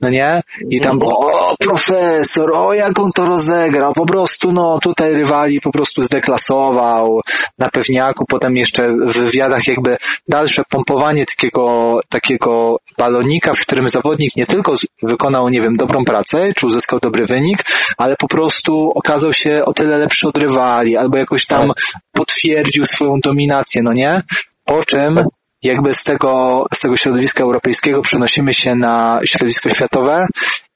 [0.00, 0.42] no nie?
[0.70, 5.60] I tam było, o profesor, o jak on to rozegrał, po prostu no tutaj rywali
[5.60, 7.20] po prostu zdeklasował
[7.58, 9.96] na pewniaku, potem jeszcze w wywiadach jakby
[10.28, 16.52] dalsze pompowanie takiego, takiego balonika, w którym zawodnik nie tylko wykonał, nie wiem, dobrą pracę,
[16.56, 17.58] czy uzyskał dobry wynik,
[17.98, 22.02] ale po prostu okazał się o tyle lepszy od rywali, albo jakoś tam tak.
[22.12, 24.22] potwierdził swoją dominację, no nie?
[24.64, 25.20] Po czym
[25.62, 30.26] jakby z tego, z tego środowiska europejskiego przenosimy się na środowisko światowe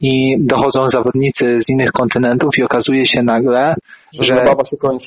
[0.01, 3.75] i dochodzą zawodnicy z innych kontynentów i okazuje się nagle,
[4.12, 4.44] że, że,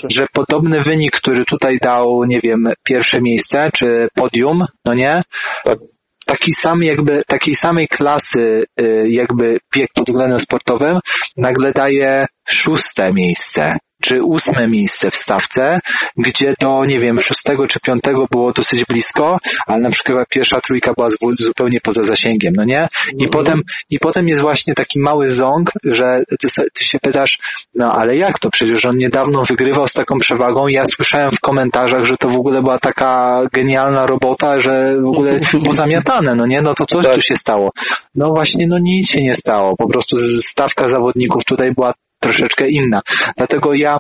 [0.10, 5.22] że podobny wynik, który tutaj dał, nie wiem, pierwsze miejsce czy podium, no nie?
[5.64, 5.80] Tak.
[6.26, 11.00] Taki sam jakby, takiej samej klasy y, jakby bieg pod względem sportowym
[11.38, 15.80] nagle daje szóste miejsce czy ósme miejsce w stawce,
[16.18, 20.94] gdzie do, nie wiem, szóstego czy piątego było dosyć blisko, ale na przykład pierwsza trójka
[20.98, 21.08] była
[21.40, 22.88] zupełnie poza zasięgiem, no nie?
[23.08, 23.30] I mhm.
[23.32, 27.40] potem, i potem jest właśnie taki mały ząg, że ty, ty się pytasz,
[27.76, 28.50] no ale jak to?
[28.50, 30.68] Przecież on niedawno wygrywał z taką przewagą.
[30.68, 35.40] Ja słyszałem w komentarzach, że to w ogóle była taka genialna robota, że w ogóle
[35.66, 36.62] pozamiatane, no nie?
[36.62, 37.16] No to coś tak.
[37.16, 37.72] tu się stało?
[38.16, 39.76] No właśnie, no nic się nie stało.
[39.78, 43.02] Po prostu stawka zawodników tutaj była troszeczkę inna.
[43.38, 43.98] Dlatego ja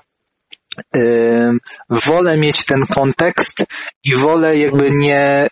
[1.89, 3.65] wolę mieć ten kontekst
[4.03, 5.47] i wolę jakby nie,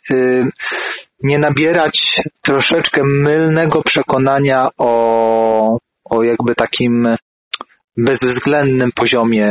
[1.24, 7.08] nie nabierać troszeczkę mylnego przekonania o, o jakby takim
[7.98, 9.48] bezwzględnym poziomie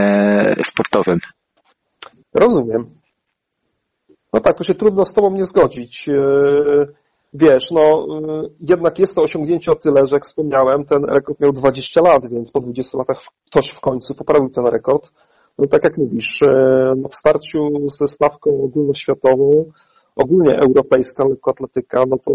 [0.62, 1.18] sportowym.
[2.35, 3.00] Rozumiem.
[4.33, 6.09] No tak, to się trudno z Tobą nie zgodzić.
[6.09, 6.14] Y,
[7.34, 8.06] wiesz, no
[8.44, 12.26] y, jednak jest to osiągnięcie o tyle, że jak wspomniałem, ten rekord miał 20 lat,
[12.30, 15.12] więc po 20 latach ktoś w końcu poprawił ten rekord.
[15.58, 16.46] No tak jak mówisz, y,
[16.96, 19.72] no, w starciu ze stawką ogólnoświatową,
[20.16, 22.32] ogólnie europejska lekkoatletyka, no to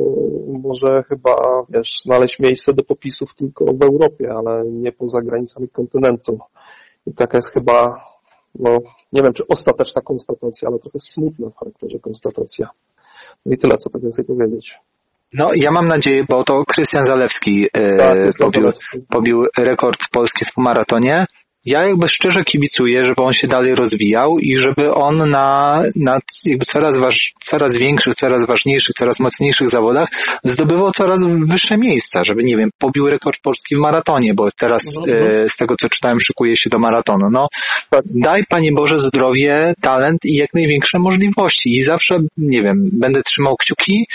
[0.47, 1.35] może chyba,
[1.69, 6.39] wiesz, znaleźć miejsce do popisów tylko w Europie, ale nie poza granicami kontynentu.
[7.07, 8.05] I taka jest chyba,
[8.55, 8.77] no
[9.13, 12.69] nie wiem, czy ostateczna konstatacja, ale trochę smutna w charakterze konstatacja.
[13.45, 14.79] No i tyle, co to więcej powiedzieć.
[15.33, 18.71] No, ja mam nadzieję, bo to Krystian Zalewski e, tak, pobił,
[19.09, 21.25] pobił rekord polski w maratonie
[21.65, 26.65] ja jakby szczerze kibicuję, żeby on się dalej rozwijał i żeby on na, na jakby
[26.65, 30.07] coraz, waż, coraz większych, coraz ważniejszych, coraz mocniejszych zawodach
[30.43, 35.01] zdobywał coraz wyższe miejsca, żeby, nie wiem, pobił rekord polski w maratonie, bo teraz no,
[35.07, 35.13] no.
[35.13, 37.29] E, z tego, co czytałem, szykuje się do maratonu.
[37.31, 37.47] No,
[38.05, 43.55] daj, Panie Boże, zdrowie, talent i jak największe możliwości i zawsze, nie wiem, będę trzymał
[43.57, 44.05] kciuki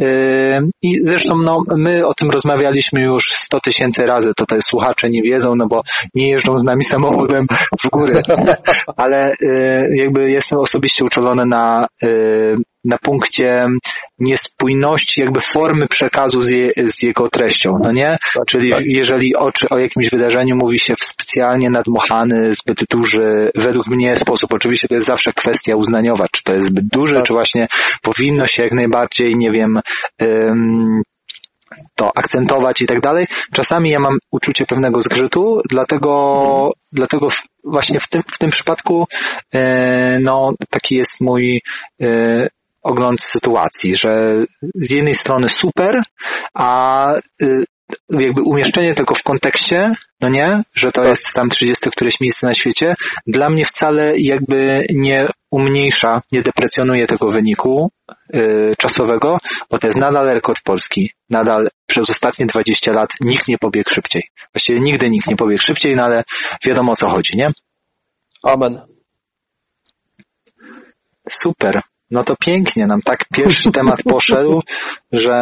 [0.00, 5.22] e, i zresztą, no, my o tym rozmawialiśmy już 100 tysięcy razy, te słuchacze nie
[5.22, 5.82] wiedzą, no bo
[6.14, 7.46] nie jeżdżą z nami samochodem
[7.84, 8.22] w górę.
[8.96, 13.66] Ale y, jakby jestem osobiście uczulony na, y, na punkcie
[14.18, 18.18] niespójności jakby formy przekazu z, je, z jego treścią, no nie?
[18.34, 18.82] Tak, Czyli tak.
[18.84, 24.54] jeżeli o, o jakimś wydarzeniu mówi się w specjalnie nadmuchany, zbyt duży, według mnie sposób,
[24.54, 27.24] oczywiście to jest zawsze kwestia uznaniowa, czy to jest zbyt duże, tak.
[27.24, 27.66] czy właśnie
[28.02, 29.80] powinno się jak najbardziej, nie wiem,
[31.94, 33.26] to akcentować i tak dalej.
[33.52, 37.26] Czasami ja mam uczucie pewnego zgrzytu, dlatego, dlatego
[37.64, 39.06] właśnie w tym, w tym przypadku
[39.54, 41.62] e, no, taki jest mój
[42.02, 42.48] e,
[42.82, 46.00] ogląd sytuacji, że z jednej strony super,
[46.54, 47.20] a e,
[48.10, 51.08] jakby umieszczenie tego w kontekście, no nie, że to tak.
[51.08, 52.94] jest tam 30 któreś miejsce na świecie,
[53.26, 57.90] dla mnie wcale jakby nie umniejsza, nie deprecjonuje tego wyniku
[58.32, 59.38] yy, czasowego,
[59.70, 61.10] bo to jest nadal rekord polski.
[61.30, 64.22] Nadal przez ostatnie 20 lat nikt nie pobiegł szybciej.
[64.54, 66.22] Właściwie nigdy nikt nie pobiegł szybciej, no ale
[66.64, 67.50] wiadomo o co chodzi, nie?
[68.42, 68.80] Amen.
[71.30, 71.80] Super.
[72.10, 74.62] No to pięknie, nam tak pierwszy temat poszedł,
[75.12, 75.32] że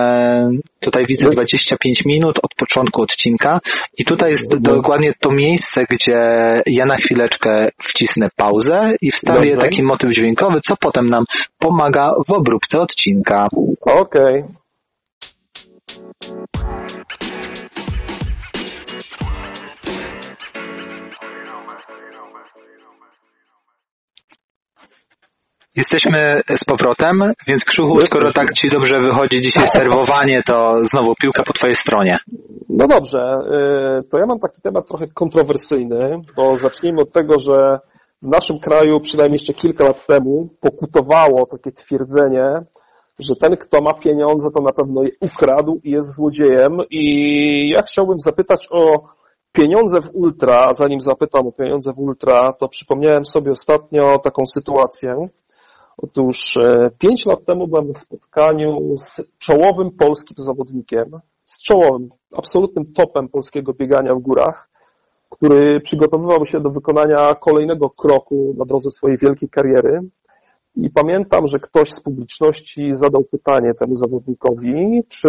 [0.81, 3.61] tutaj widzę 25 minut od początku odcinka
[3.99, 6.21] i tutaj jest dokładnie to miejsce, gdzie
[6.67, 9.67] ja na chwileczkę wcisnę pauzę i wstawię Dobrze.
[9.69, 11.25] taki motyw dźwiękowy, co potem nam
[11.59, 13.49] pomaga w obróbce odcinka.
[13.81, 14.43] Okej.
[14.43, 14.67] Okay.
[25.77, 31.43] Jesteśmy z powrotem, więc Krzychu, skoro tak Ci dobrze wychodzi dzisiaj serwowanie, to znowu piłka
[31.43, 32.17] po Twojej stronie.
[32.69, 33.39] No dobrze,
[34.01, 37.79] y, to ja mam taki temat trochę kontrowersyjny, bo zacznijmy od tego, że
[38.23, 42.65] w naszym kraju przynajmniej jeszcze kilka lat temu pokutowało takie twierdzenie,
[43.19, 46.79] że ten, kto ma pieniądze, to na pewno je ukradł i jest złodziejem.
[46.91, 49.05] I ja chciałbym zapytać o
[49.53, 54.47] pieniądze w ultra, a zanim zapytam o pieniądze w ultra, to przypomniałem sobie ostatnio taką
[54.47, 55.29] sytuację.
[55.97, 62.93] Otóż e, pięć lat temu byłem w spotkaniu z czołowym polskim zawodnikiem, z czołowym, absolutnym
[62.93, 64.69] topem polskiego biegania w górach,
[65.31, 70.01] który przygotowywał się do wykonania kolejnego kroku na drodze swojej wielkiej kariery.
[70.77, 75.29] I pamiętam, że ktoś z publiczności zadał pytanie temu zawodnikowi, czy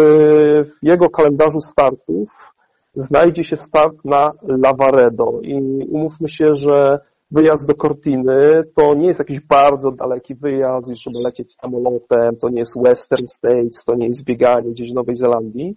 [0.64, 2.54] w jego kalendarzu startów
[2.94, 5.40] znajdzie się start na Lavaredo.
[5.42, 5.54] I
[5.88, 7.00] umówmy się, że
[7.30, 12.58] wyjazd do Cortiny to nie jest jakiś bardzo daleki wyjazd, żeby lecieć samolotem, to nie
[12.58, 15.76] jest Western States, to nie jest bieganie gdzieś w Nowej Zelandii.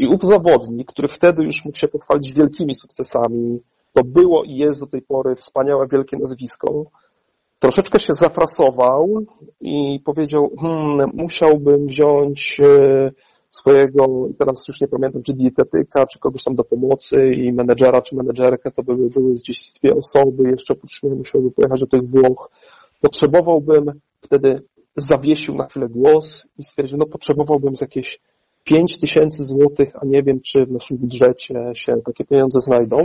[0.00, 3.60] I ów zawodnik, który wtedy już mógł się pochwalić wielkimi sukcesami,
[3.92, 6.84] to było i jest do tej pory wspaniałe, wielkie nazwisko,
[7.58, 9.24] troszeczkę się zafrasował
[9.60, 13.10] i powiedział, hmm, musiałbym wziąć e,
[13.56, 18.16] swojego, teraz już nie pamiętam, czy dietetyka, czy kogoś tam do pomocy i menedżera, czy
[18.16, 22.50] menedżerkę, to były, były gdzieś dwie osoby, jeszcze mnie musiałby pojechać do tych Włoch.
[23.00, 23.84] Potrzebowałbym,
[24.20, 24.62] wtedy
[24.96, 28.20] zawiesił na chwilę głos i stwierdził, no potrzebowałbym z jakieś
[28.64, 32.96] 5 tysięcy złotych, a nie wiem, czy w naszym budżecie się takie pieniądze znajdą.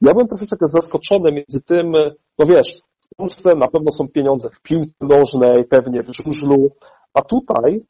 [0.00, 1.92] Ja byłem troszeczkę zaskoczony między tym,
[2.38, 6.70] no wiesz, w Polsce na pewno są pieniądze w piłce nożnej, pewnie w żużlu,
[7.14, 7.84] a tutaj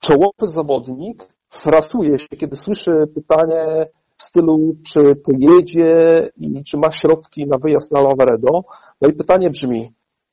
[0.00, 7.46] czołowy zawodnik frasuje się, kiedy słyszy pytanie w stylu, czy pojedzie i czy ma środki
[7.46, 8.64] na wyjazd na Lavaredo.
[9.00, 9.92] No i pytanie brzmi,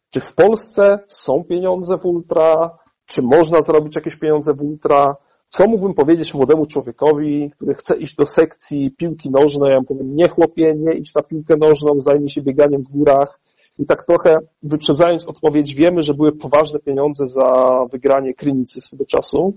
[0.10, 5.16] czy w Polsce są pieniądze w ultra, czy można zrobić jakieś pieniądze w ultra,
[5.48, 10.16] co mógłbym powiedzieć młodemu człowiekowi, który chce iść do sekcji piłki nożnej, ja mu powiem,
[10.16, 13.40] nie chłopie, nie idź na piłkę nożną, zajmij się bieganiem w górach.
[13.80, 19.54] I tak trochę wyprzedzając odpowiedź, wiemy, że były poważne pieniądze za wygranie Krynicy swego czasu.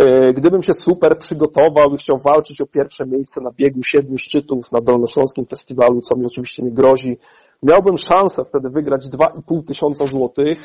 [0.00, 4.72] E, gdybym się super przygotował i chciał walczyć o pierwsze miejsce na biegu siedmiu szczytów
[4.72, 7.18] na Dolnośląskim Festiwalu, co mi oczywiście nie grozi,
[7.62, 10.58] miałbym szansę wtedy wygrać 2,5 tysiąca złotych.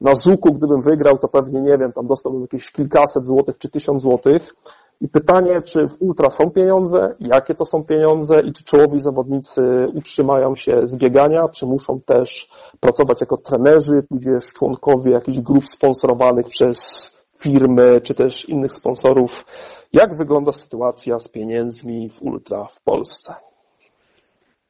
[0.00, 4.02] Na Zuku, gdybym wygrał, to pewnie, nie wiem, tam dostałbym jakieś kilkaset złotych czy tysiąc
[4.02, 4.54] złotych.
[5.00, 9.62] I pytanie, czy w ultra są pieniądze, jakie to są pieniądze i czy czołowi zawodnicy
[9.94, 16.48] utrzymają się z biegania, czy muszą też pracować jako trenerzy, tudzież członkowie jakichś grup sponsorowanych
[16.48, 17.10] przez
[17.44, 19.44] firmy, czy też innych sponsorów.
[19.92, 23.34] Jak wygląda sytuacja z pieniędzmi w ultra w Polsce?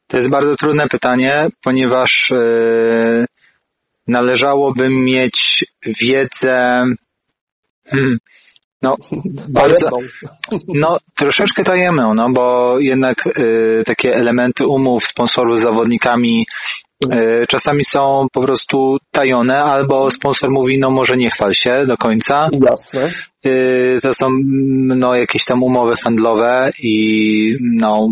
[0.07, 3.27] To jest bardzo trudne pytanie, ponieważ yy,
[4.07, 5.65] należałoby mieć
[6.01, 6.63] wiedzę
[7.87, 8.19] hmm,
[8.83, 8.97] no,
[9.61, 9.89] bardzo,
[10.69, 16.47] no, troszeczkę tajemną, no, bo jednak y, takie elementy umów sponsorów z zawodnikami
[17.49, 22.49] czasami są po prostu tajone, albo sponsor mówi, no może nie chwal się do końca.
[22.69, 23.09] Jasne.
[23.47, 24.27] Y, to są
[24.73, 28.11] no, jakieś tam umowy handlowe i no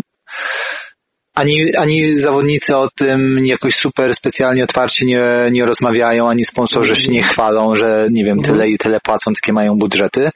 [1.35, 7.11] ani, ani zawodnicy o tym jakoś super specjalnie otwarcie nie, nie rozmawiają, ani sponsorzy się
[7.11, 10.29] nie chwalą, że nie wiem, tyle i tyle płacą, takie mają budżety.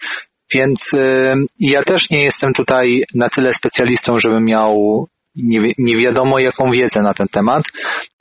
[0.54, 5.08] Więc y, ja też nie jestem tutaj na tyle specjalistą, żebym miał
[5.38, 7.64] nie, nie wiadomo jaką wiedzę na ten temat.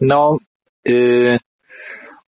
[0.01, 0.37] No,
[0.89, 1.39] y,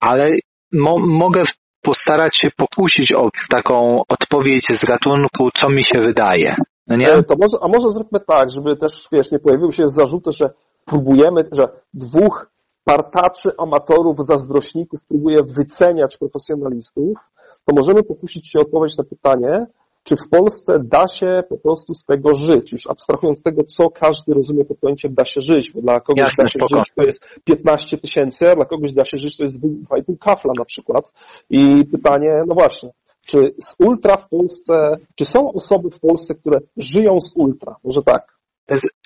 [0.01, 0.37] ale
[0.73, 1.43] mo, mogę
[1.83, 6.55] postarać się pokusić o taką odpowiedź z gatunku, co mi się wydaje.
[6.87, 7.07] No nie?
[7.07, 10.51] To może, a może zróbmy tak, żeby też, wiesz, nie pojawiły się zarzuty, że
[10.85, 11.63] próbujemy, że
[11.95, 12.51] dwóch
[12.85, 17.19] partaczy, amatorów, zazdrośników próbuje wyceniać profesjonalistów,
[17.67, 19.67] to możemy pokusić się odpowiedzieć na pytanie,
[20.05, 23.91] czy w Polsce da się po prostu z tego żyć, już abstrahując z tego, co
[23.91, 26.85] każdy rozumie pod pojęciem da się żyć, bo dla kogoś Jasne, da się spoko.
[26.85, 30.53] żyć to jest 15 tysięcy, a dla kogoś da się żyć to jest 2,5 kafla
[30.59, 31.13] na przykład.
[31.51, 32.91] I pytanie, no właśnie,
[33.27, 37.77] czy z ultra w Polsce, czy są osoby w Polsce, które żyją z ultra?
[37.85, 38.39] Może tak.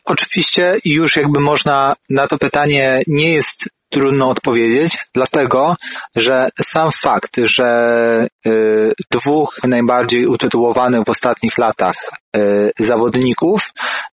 [0.04, 5.76] Oczywiście już jakby można na to pytanie nie jest trudno odpowiedzieć, dlatego
[6.16, 11.96] że sam fakt, że y, dwóch najbardziej utytułowanych w ostatnich latach
[12.36, 13.60] y, zawodników,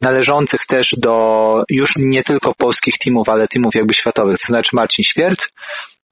[0.01, 1.13] należących też do
[1.69, 5.47] już nie tylko polskich teamów, ale teamów jakby światowych, to znaczy Marcin Świerc,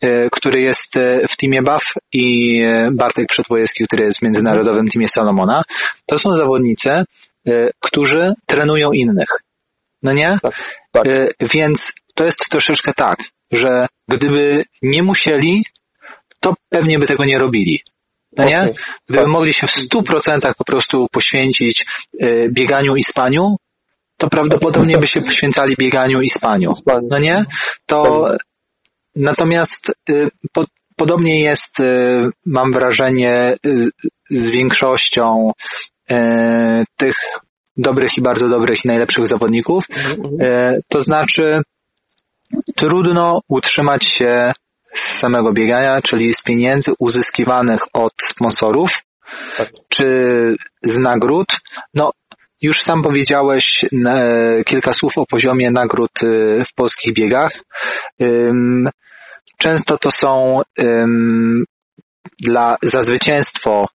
[0.03, 0.95] y, który jest
[1.29, 5.61] w teamie BAF i Bartek Przedwojewski, który jest w międzynarodowym teamie Salomona,
[6.05, 6.89] to są zawodnicy,
[7.79, 9.29] którzy trenują innych.
[10.03, 10.37] No nie?
[10.41, 10.53] Tak,
[10.91, 11.05] tak.
[11.39, 13.19] Więc to jest troszeczkę tak,
[13.51, 15.63] że gdyby nie musieli,
[16.39, 17.81] to pewnie by tego nie robili.
[18.37, 18.73] No nie?
[19.07, 19.27] Gdyby Tak.
[19.31, 21.85] mogli się w 100% po prostu poświęcić
[22.23, 23.55] y, bieganiu i spaniu,
[24.17, 26.73] to prawdopodobnie by się poświęcali bieganiu i spaniu.
[27.09, 27.45] No nie?
[27.85, 28.25] To
[29.15, 33.57] natomiast y, po, podobnie jest, y, mam wrażenie,
[34.29, 35.51] z większością
[36.97, 37.15] tych
[37.77, 39.83] dobrych i bardzo dobrych i najlepszych zawodników.
[39.89, 40.37] Mhm, mhm.
[40.41, 41.61] E, To znaczy,
[42.75, 44.53] trudno utrzymać się
[44.93, 49.01] z samego biegania, czyli z pieniędzy uzyskiwanych od sponsorów,
[49.57, 49.69] Tak.
[49.89, 50.05] czy
[50.83, 51.47] z nagród.
[51.93, 52.11] No,
[52.61, 57.51] już sam powiedziałeś e, kilka słów o poziomie nagród e, w polskich biegach.
[59.57, 60.61] Często to są
[62.41, 63.85] dla, za zwycięstwo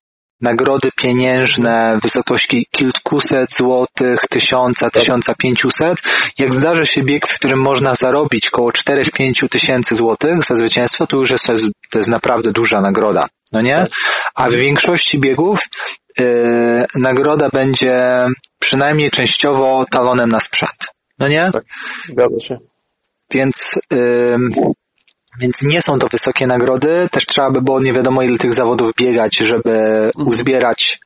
[0.40, 5.98] nagrody pieniężne w wysokości kilkuset złotych, tysiąca, tysiąca pięciuset.
[6.38, 11.16] Jak zdarzy się bieg, w którym można zarobić około 4-5 tysięcy złotych za zwycięstwo, to
[11.16, 11.46] już jest,
[11.90, 13.86] to jest naprawdę duża nagroda, no nie?
[14.34, 15.60] A w większości biegów
[16.18, 17.92] yy, nagroda będzie
[18.58, 20.86] przynajmniej częściowo talonem na sprzęt,
[21.18, 21.50] no nie?
[21.52, 21.64] Tak.
[22.08, 22.58] Zgadza się.
[23.30, 24.54] Więc, ym,
[25.40, 27.08] więc nie są to wysokie nagrody.
[27.10, 30.98] Też trzeba by było nie wiadomo ile tych zawodów biegać, żeby uzbierać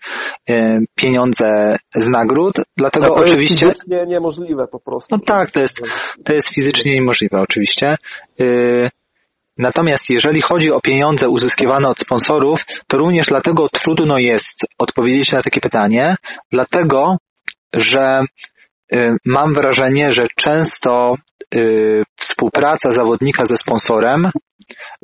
[0.50, 2.56] y, pieniądze z nagród.
[2.76, 3.66] Dlatego to oczywiście.
[3.66, 5.16] jest fizycznie niemożliwe po prostu.
[5.16, 5.80] No tak, to jest,
[6.24, 7.96] to jest fizycznie niemożliwe oczywiście.
[8.40, 8.90] Y,
[9.58, 15.42] Natomiast jeżeli chodzi o pieniądze uzyskiwane od sponsorów, to również dlatego trudno jest odpowiedzieć na
[15.42, 16.16] takie pytanie,
[16.50, 17.16] dlatego
[17.74, 18.20] że
[18.94, 21.14] y, mam wrażenie, że często
[22.16, 24.30] współpraca zawodnika ze sponsorem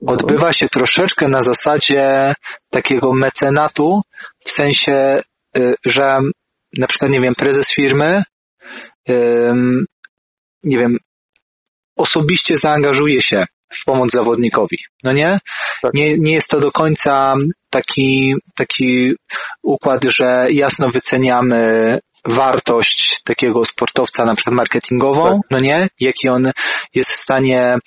[0.07, 2.35] odbywa się troszeczkę na zasadzie
[2.71, 4.03] takiego mecenatu,
[4.39, 5.21] w sensie,
[5.59, 6.19] y, że
[6.79, 8.23] na przykład, nie wiem, prezes firmy,
[10.65, 10.97] nie wiem,
[11.97, 13.47] osobiście zaangażuje się
[13.81, 14.79] w pomoc zawodnikowi.
[15.05, 15.39] No nie?
[15.83, 15.95] Tak.
[15.95, 17.35] Nie, nie jest to do końca
[17.71, 19.13] taki, taki
[19.63, 25.41] układ, że jasno wyceniamy wartość takiego sportowca, na przykład marketingową, Tak.
[25.51, 25.89] no nie?
[26.01, 26.51] Jaki on
[26.95, 27.79] jest w stanie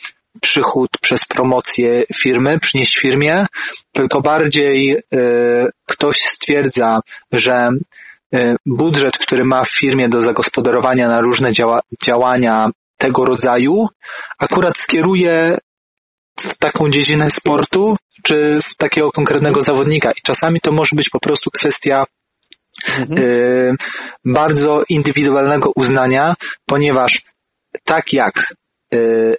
[0.42, 3.46] przychód przez promocję firmy przynieść firmie,
[3.94, 7.00] tylko bardziej y, ktoś stwierdza,
[7.32, 7.70] że
[8.36, 13.88] y, budżet, który ma w firmie do zagospodarowania na różne działa, działania tego rodzaju,
[14.40, 15.58] akurat skieruje
[16.42, 20.12] w taką dziedzinę sportu, czy w takiego konkretnego zawodnika.
[20.12, 22.04] I czasami to może być po prostu kwestia
[23.00, 23.22] Mhm.
[23.22, 23.76] y,
[24.26, 27.22] bardzo indywidualnego uznania, ponieważ
[27.84, 28.54] tak jak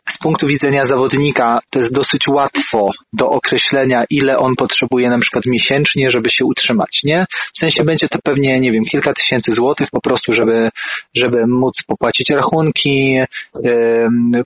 [0.09, 5.47] z punktu widzenia zawodnika to jest dosyć łatwo do określenia, ile on potrzebuje na przykład
[5.47, 7.27] miesięcznie, żeby się utrzymać, nie?
[7.55, 10.69] W sensie będzie to pewnie, nie wiem, kilka tysięcy złotych po prostu, żeby,
[11.15, 13.19] żeby móc popłacić rachunki,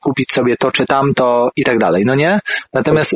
[0.02, 2.38] kupić sobie to czy tamto i tak dalej, no nie?
[2.72, 3.12] Natomiast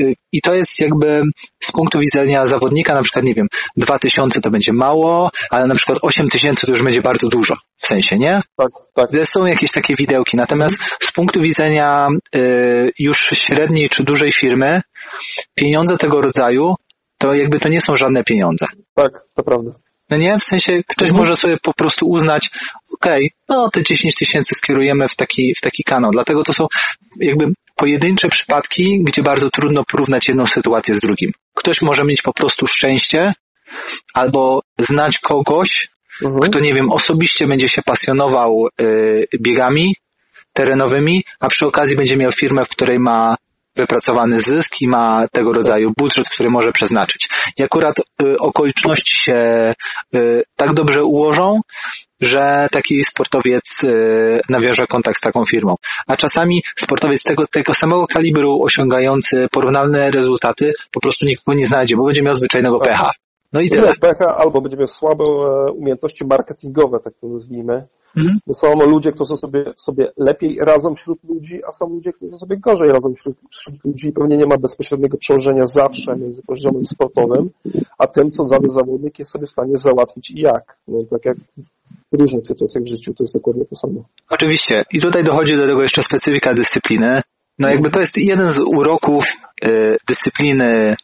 [0.00, 1.22] y, i to jest jakby
[1.60, 5.98] z punktu widzenia zawodnika, na przykład, nie wiem, 2000 to będzie mało, ale na przykład
[6.02, 8.40] 8000 to już będzie bardzo dużo, w sensie, nie?
[8.56, 9.26] Tak, tak.
[9.26, 14.80] Są jakieś takie widełki, natomiast z punktu widzenia y, już średniej czy dużej firmy,
[15.54, 16.74] pieniądze tego rodzaju,
[17.18, 18.66] to jakby to nie są żadne pieniądze.
[18.94, 19.70] Tak, to prawda.
[20.10, 20.38] No nie?
[20.38, 21.18] W sensie ktoś Mhm.
[21.18, 22.50] może sobie po prostu uznać,
[22.94, 26.10] okej, no te 10 tysięcy skierujemy w taki, w taki kanał.
[26.10, 26.66] Dlatego to są
[27.16, 27.44] jakby
[27.76, 31.32] pojedyncze przypadki, gdzie bardzo trudno porównać jedną sytuację z drugim.
[31.54, 33.32] Ktoś może mieć po prostu szczęście
[34.14, 35.88] albo znać kogoś,
[36.22, 36.40] Mhm.
[36.40, 39.94] kto, nie wiem, osobiście będzie się pasjonował y, biegami
[40.52, 43.34] terenowymi, a przy okazji będzie miał firmę, w której ma
[43.76, 47.28] wypracowany zysk i ma tego rodzaju budżet, który może przeznaczyć.
[47.58, 49.70] I akurat y, okoliczności się
[50.14, 51.60] y, tak dobrze ułożą,
[52.20, 55.74] że taki sportowiec y, nawiąże kontakt z taką firmą.
[56.06, 61.96] A czasami sportowiec tego, tego samego kalibru osiągający porównalne rezultaty po prostu nikogo nie znajdzie,
[61.96, 63.10] bo będzie miał zwyczajnego pecha.
[63.52, 67.86] No i Tyle pecha, albo będzie miał słabe e, umiejętności marketingowe, tak to nazwijmy.
[68.16, 68.38] Mhm.
[68.46, 72.56] Bo są ludzie, którzy sobie, sobie lepiej radzą wśród ludzi, a są ludzie, którzy sobie
[72.56, 77.50] gorzej radzą wśród, wśród ludzi i pewnie nie ma bezpośredniego przełożenia zawsze między poziomem sportowym,
[77.98, 80.76] a tym, co dany zawodnik jest sobie w stanie załatwić i jak.
[80.88, 81.36] No, tak jak
[82.12, 84.04] w różnych sytuacjach w życiu, to jest dokładnie to samo.
[84.30, 84.84] Oczywiście.
[84.92, 87.22] I tutaj dochodzi do tego jeszcze specyfika dyscypliny.
[87.58, 89.24] No jakby to jest jeden z uroków
[89.64, 90.96] y, dyscypliny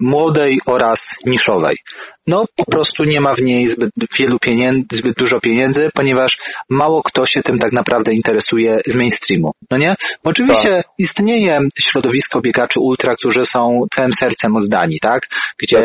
[0.00, 1.76] młodej oraz niszowej.
[2.26, 6.38] No po prostu nie ma w niej zbyt wielu pieniędzy, zbyt dużo pieniędzy, ponieważ
[6.70, 9.52] mało kto się tym tak naprawdę interesuje z mainstreamu.
[9.70, 9.94] No nie?
[10.24, 15.28] Oczywiście istnieje środowisko biegaczy ultra, którzy są całym sercem oddani, tak?
[15.58, 15.78] Gdzie,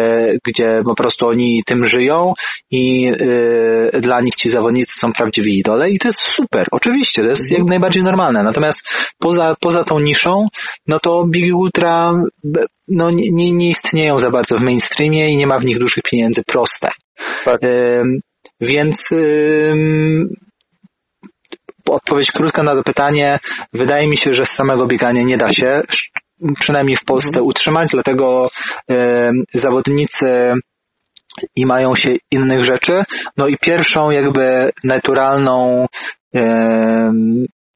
[0.46, 2.34] gdzie po prostu oni tym żyją
[2.72, 3.12] i
[3.94, 7.52] y, dla nich ci zawodnicy są prawdziwi idole i to jest super, oczywiście, to jest
[7.52, 8.44] jak najbardziej normalne.
[8.44, 8.88] Natomiast
[9.20, 10.48] poza, poza tą niszą,
[10.88, 12.14] no to biegi ultra
[12.88, 16.27] no, nie nie istnieją za bardzo w mainstreamie i nie ma w nich dużych pieniędzy
[16.48, 16.90] proste.
[17.46, 17.62] Tak.
[18.62, 19.10] Więc
[21.90, 23.40] odpowiedź krótka na to pytanie.
[23.74, 25.82] Wydaje mi się, że z samego biegania nie da się,
[26.60, 28.50] przynajmniej w Polsce, utrzymać, dlatego
[29.54, 30.54] zawodnicy
[31.56, 33.04] i mają się innych rzeczy.
[33.38, 35.86] No i pierwszą jakby naturalną,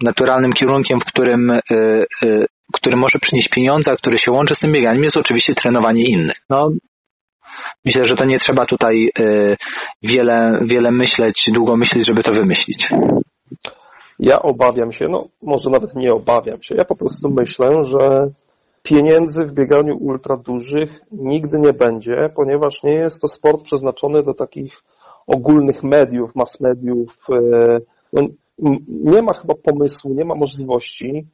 [0.03, 1.61] naturalnym kierunkiem, w którym, y,
[2.23, 6.03] y, który może przynieść pieniądze, a który się łączy z tym bieganiem, jest oczywiście trenowanie
[6.03, 6.35] innych.
[6.49, 6.71] No,
[7.85, 9.57] myślę, że to nie trzeba tutaj y,
[10.03, 12.89] wiele, wiele myśleć, długo myśleć, żeby to wymyślić.
[14.19, 18.31] Ja obawiam się, no może nawet nie obawiam się, ja po prostu myślę, że
[18.83, 24.33] pieniędzy w bieganiu ultra dużych nigdy nie będzie, ponieważ nie jest to sport przeznaczony do
[24.33, 24.83] takich
[25.27, 27.17] ogólnych mediów, mass mediów.
[27.29, 27.79] e,
[28.13, 28.21] No,
[28.87, 31.27] nie ma chyba pomysłu, nie ma możliwości,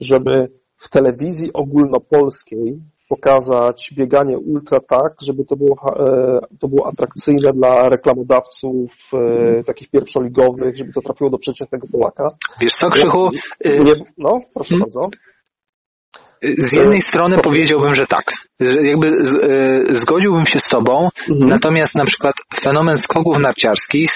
[0.00, 2.78] żeby w telewizji ogólnopolskiej
[3.08, 9.90] pokazać bieganie ultra tak, żeby to było, e, to było atrakcyjne dla reklamodawców e, takich
[9.90, 12.24] pierwszoligowych, żeby to trafiło do przeciętnego Polaka.
[12.60, 13.30] Wiesz co, Krzychu,
[13.66, 14.80] y, Nie, no, proszę Hmm?
[14.80, 15.00] bardzo.
[16.42, 18.32] z jednej strony powiedziałbym, że tak.
[18.60, 21.48] Że jakby z, y, zgodziłbym się z tobą, Mhm.
[21.48, 24.10] natomiast na przykład fenomen skoków narciarskich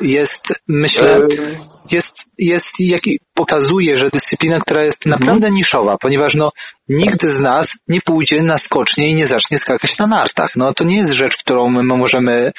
[0.00, 6.50] jest, myślę, E, jest, jest jaki pokazuje, że dyscyplina, która jest naprawdę niszowa, ponieważ no,
[6.88, 10.50] nikt z nas nie pójdzie na skocznie i nie zacznie skakać na nartach.
[10.56, 12.52] No, to nie jest rzecz, którą my możemy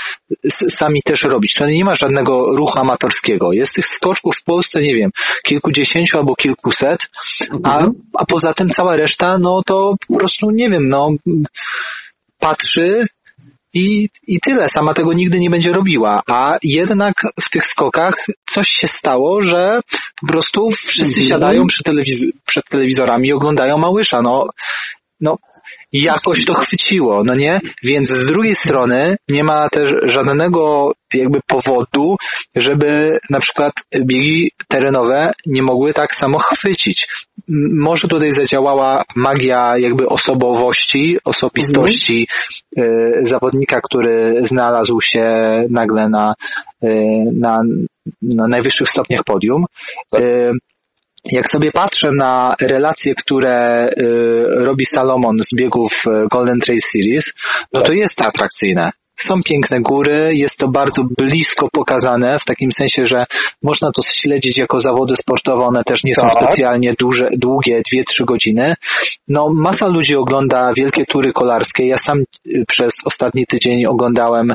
[0.50, 1.54] sami też robić.
[1.54, 3.54] To nie ma żadnego ruchu amatorskiego.
[3.54, 5.12] Jest tych skoczków w Polsce, nie wiem,
[5.46, 7.10] kilkudziesięciu albo kilkuset,
[7.64, 7.84] a,
[8.18, 11.10] a poza tym cała reszta, no to po prostu, nie wiem, no,
[12.40, 13.06] patrzy
[13.74, 16.22] i, I tyle, sama tego nigdy nie będzie robiła.
[16.28, 19.80] A jednak w tych skokach coś się stało, że
[20.22, 24.22] po prostu wszyscy siadają przy telewiz- przed telewizorami i oglądają Małysza.
[24.22, 24.44] No,
[25.22, 25.38] no,
[25.92, 27.60] jakoś to chwyciło, no nie?
[27.84, 32.16] Więc z drugiej strony nie ma też żadnego jakby powodu,
[32.56, 33.74] żeby na przykład
[34.06, 37.08] biegi terenowe nie mogły tak samo chwycić.
[37.72, 42.28] Może tutaj zadziałała magia jakby osobowości, osobistości
[42.78, 42.82] y,
[43.24, 45.24] zawodnika, który znalazł się
[45.70, 46.34] nagle na,
[46.84, 46.88] y,
[47.34, 47.62] na,
[48.22, 49.66] na najwyższych stopniach podium.
[50.12, 50.22] Tak.
[51.26, 57.34] Jak sobie patrzę na relacje, które y, robi Salomon z biegów y, Golden Trail Series,
[57.74, 58.92] no to jest to atrakcyjne.
[59.16, 63.26] Są piękne góry, jest to bardzo blisko pokazane, w takim sensie, że
[63.64, 66.32] można to śledzić jako zawody sportowe, one też nie są Tak.
[66.32, 68.74] specjalnie duże, długie, 2-3 godziny.
[69.28, 71.88] No, masa ludzi ogląda wielkie tury kolarskie.
[71.88, 74.54] Ja sam y, przez ostatni tydzień oglądałem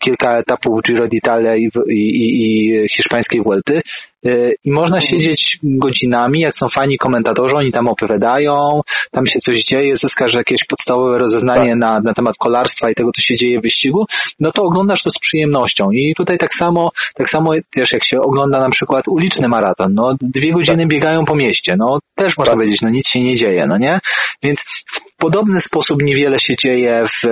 [0.00, 3.80] kilka etapów Giro d'Italia i, i, i hiszpańskiej Vuelty.
[4.26, 9.64] Y, I można siedzieć godzinami, jak są fajni komentatorzy, oni tam opowiadają, tam się coś
[9.64, 13.62] dzieje, zyskasz jakieś podstawowe rozeznanie na, na temat kolarstwa i tego, co się dzieje w
[13.62, 14.04] wyścigu,
[14.40, 15.90] no to oglądasz to z przyjemnością.
[15.90, 20.14] I tutaj tak samo, tak samo też jak się ogląda na przykład uliczny maraton, no
[20.20, 22.58] dwie godziny biegają po mieście, no też można Tak.
[22.58, 23.98] powiedzieć, no nic się nie dzieje, no nie?
[24.42, 27.28] Więc w podobny sposób niewiele się dzieje w,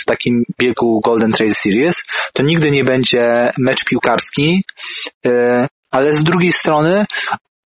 [0.00, 2.04] w takim biegu Golden Trail Series.
[2.32, 4.64] To nigdy nie będzie mecz piłkarski,
[5.26, 7.04] e, ale z drugiej strony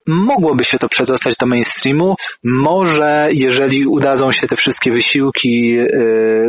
[0.06, 2.14] mogłoby się to przedostać do mainstreamu.
[2.44, 5.86] Może, jeżeli udadzą się te wszystkie wysiłki e,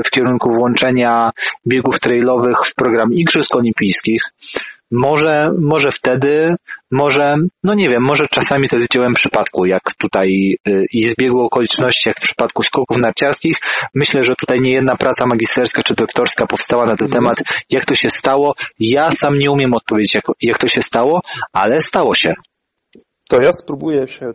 [0.05, 1.31] w kierunku włączenia
[1.67, 4.21] biegów trailowych w program Igrzysk Olimpijskich,
[4.91, 6.55] może, może wtedy,
[6.93, 11.41] może, no nie wiem, może czasami to jest dziełem przypadku, jak tutaj y, i zbiegu
[11.41, 13.55] okoliczności, jak w przypadku skoków narciarskich.
[13.95, 17.37] Myślę, że tutaj nie jedna praca magisterska czy doktorska powstała na ten temat,
[17.69, 18.53] jak to się stało.
[18.79, 21.21] Ja sam nie umiem odpowiedzieć, jak, jak to się stało,
[21.53, 22.33] ale stało się.
[23.29, 24.31] To ja spróbuję się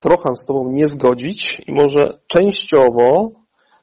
[0.00, 3.30] trochę z Tobą nie zgodzić i może częściowo,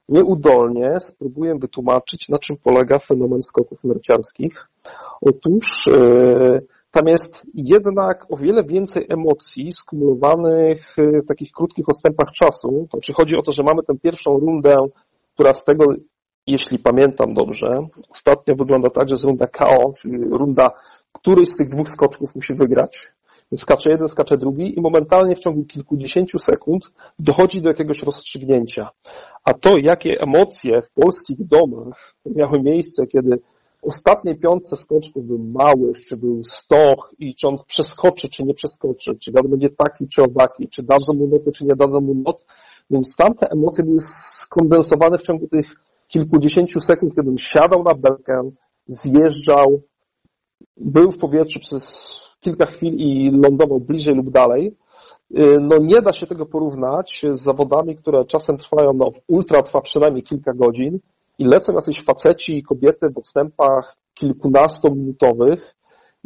[0.09, 4.67] nieudolnie spróbuję wytłumaczyć, na czym polega fenomen skoków narciarskich.
[5.21, 6.59] Otóż e,
[6.91, 12.87] tam jest jednak o wiele więcej emocji skumulowanych e, w takich krótkich odstępach czasu.
[12.91, 14.75] To czy chodzi o to, że mamy tę pierwszą rundę,
[15.33, 15.85] która z tego,
[16.47, 20.71] jeśli pamiętam dobrze, ostatnio wygląda tak, że jest runda KO, czyli runda,
[21.11, 23.11] któryś z tych dwóch skoczków musi wygrać.
[23.55, 28.89] Skacze jeden, skacze drugi i momentalnie w ciągu kilkudziesięciu sekund dochodzi do jakiegoś rozstrzygnięcia.
[29.43, 33.39] A to, jakie emocje w polskich domach miały miejsce, kiedy
[33.81, 39.15] ostatniej piątce skoczków był Małysz, czy był Stoch i czy on przeskoczy, czy nie przeskoczy,
[39.15, 42.45] czy wiatr będzie taki, czy owaki, czy dadzą mu noty, czy nie dadzą mu not,
[42.89, 45.75] więc tamte emocje były skondensowane w ciągu tych
[46.07, 48.51] kilkudziesięciu sekund, kiedy on siadał na belkę,
[48.87, 49.81] zjeżdżał,
[50.77, 54.75] był w powietrzu przez kilka chwil i lądował bliżej lub dalej.
[55.61, 60.23] no nie da się tego porównać z zawodami, które czasem trwają, no ultra trwa przynajmniej
[60.23, 60.99] kilka godzin
[61.39, 65.75] i lecą jacyś faceci i kobiety w odstępach kilkunastominutowych.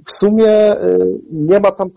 [0.06, 0.72] W sumie
[1.32, 1.90] nie ma tam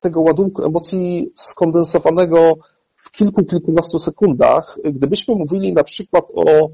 [0.00, 2.52] tego ładunku emocji skondensowanego
[2.96, 4.78] w kilku, kilkunastu sekundach.
[4.84, 6.68] Gdybyśmy mówili na przykład o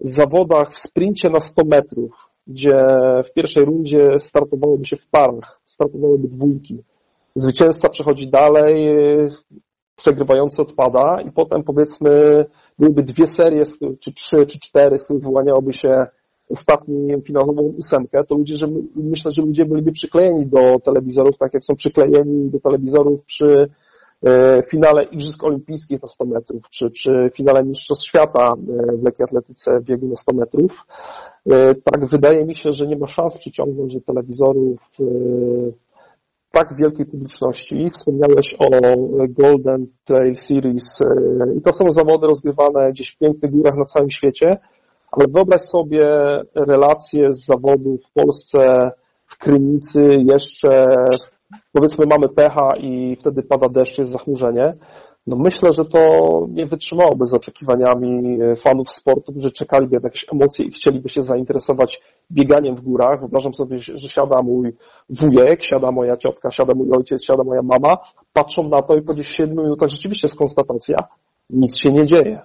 [0.00, 2.10] zawodach w sprincie na 100 metrów,
[2.46, 2.76] gdzie
[3.24, 6.82] w pierwszej rundzie startowałoby się w parach, startowałyby dwójki.
[7.34, 8.88] Zwycięzca przechodzi dalej,
[9.96, 12.44] przegrywający odpada i potem powiedzmy
[12.78, 13.62] byłyby dwie serie,
[14.00, 16.06] czy trzy, czy cztery, z wyłaniałoby się
[16.50, 18.66] ostatni finałową ósemkę, to ludzie, że
[18.96, 23.68] myślę, że ludzie byliby przyklejeni do telewizorów, tak jak są przyklejeni do telewizorów przy
[24.26, 29.24] E, finale Igrzysk Olimpijskich na 100 metrów, czy przy finale Mistrzostw Świata e, w lekkiej
[29.24, 30.72] atletyce w biegu na 100 metrów.
[31.50, 34.78] E, tak, wydaje mi się, że nie ma szans przyciągnąć do telewizorów
[36.58, 37.90] tak wielkiej publiczności.
[37.90, 38.66] Wspomniałeś o
[39.28, 41.02] Golden Trail Series
[41.56, 44.58] i to są zawody rozgrywane gdzieś w pięknych górach na całym świecie,
[45.12, 46.02] ale wyobraź sobie
[46.54, 48.90] relacje z zawodów w Polsce,
[49.26, 50.02] w Krynicy,
[50.32, 50.86] jeszcze
[51.72, 54.74] powiedzmy mamy pecha i wtedy pada deszcz, jest zachmurzenie,
[55.28, 56.00] no myślę, że to
[56.50, 61.22] nie wytrzymałoby z oczekiwaniami e, fanów sportu, którzy czekaliby na jakieś emocje i chcieliby się
[61.22, 63.20] zainteresować bieganiem w górach.
[63.20, 64.72] Wyobrażam sobie, że siada mój
[65.10, 67.96] wujek, siada moja ciotka, siada mój ojciec, siada moja mama,
[68.32, 70.96] patrzą na to i po 7 minutach rzeczywiście jest konstatacja,
[71.50, 72.40] nic się nie dzieje.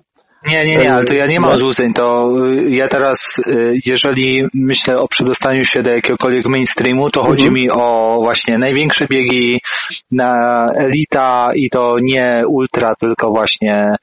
[0.51, 1.93] Nie, nie, nie, ale to ja nie mam złudzeń.
[1.93, 7.47] To y, ja teraz, y, jeżeli myślę o przedostaniu się do jakiegokolwiek mainstreamu, to chodzi
[7.47, 7.53] mhm.
[7.53, 9.59] mi o właśnie największe biegi
[10.11, 13.95] na elita i to nie ultra, tylko właśnie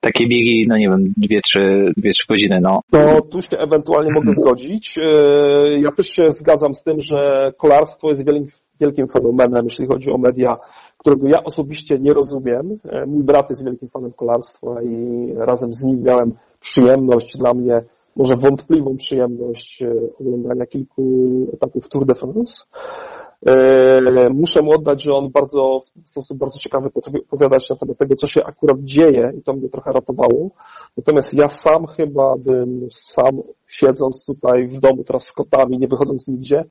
[0.00, 2.80] takie biegi, no nie wiem, dwie, trzy, dwie, trzy godziny, no.
[2.90, 4.98] To tu się ewentualnie mogę zgodzić.
[4.98, 5.02] Y,
[5.80, 8.46] ja też się zgadzam z tym, że kolarstwo jest wielkim,
[8.80, 10.56] wielkim fenomenem, jeśli chodzi o media
[10.96, 12.78] którego ja osobiście nie rozumiem.
[12.84, 17.82] E, mój brat jest wielkim fanem kolarstwa i razem z nim miałem przyjemność, dla mnie
[18.16, 21.02] może wątpliwą przyjemność e, oglądania kilku
[21.52, 22.64] etapów Tour de France.
[23.46, 27.98] E, muszę mu oddać, że on bardzo, w sposób bardzo ciekawy potrafi opowiadać na temat
[27.98, 30.50] tego, co się akurat dzieje i to mnie trochę ratowało.
[30.96, 36.28] Natomiast ja sam chyba bym sam siedząc tutaj w domu teraz z kotami, nie wychodząc
[36.28, 36.64] nigdzie,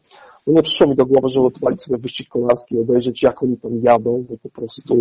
[0.47, 3.71] no nie przyszło mi do głowy, żeby odpalić sobie wyścig kolarski, obejrzeć jak oni tam
[3.83, 4.95] jadą, bo po prostu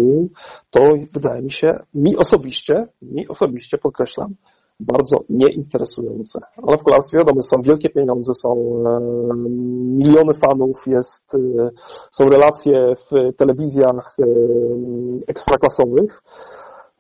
[0.71, 0.81] to
[1.13, 4.35] wydaje mi się, mi osobiście, mi osobiście podkreślam,
[4.81, 6.41] bardzo nieinteresujące.
[6.67, 9.01] Ale w kolarstwie wiadomo, są wielkie pieniądze, są e,
[9.99, 11.71] miliony fanów, jest, e,
[12.11, 14.25] są relacje w telewizjach e,
[15.29, 16.23] ekstraklasowych.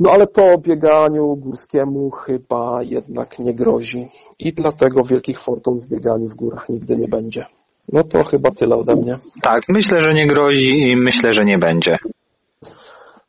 [0.00, 4.08] No ale to bieganiu górskiemu chyba jednak nie grozi.
[4.38, 7.46] I dlatego wielkich fortun w bieganiu w górach nigdy nie będzie.
[7.92, 9.18] No to chyba tyle ode mnie.
[9.42, 11.96] Tak, myślę, że nie grozi i myślę, że nie będzie.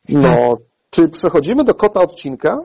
[0.08, 0.56] No,
[0.90, 2.58] czy przechodzimy do kota odcinka?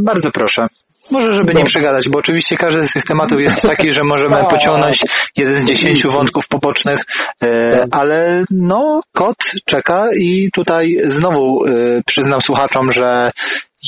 [0.00, 0.66] Bardzo proszę.
[1.10, 4.48] Może, żeby nie przegadać, bo oczywiście każdy z tych tematów jest taki, że możemy tak.
[4.48, 5.04] pociągnąć
[5.36, 7.04] jeden z dziesięciu wątków pobocznych,
[7.42, 7.88] e, tak.
[7.90, 11.70] ale no, kot czeka i tutaj znowu e,
[12.06, 13.30] przyznam słuchaczom, że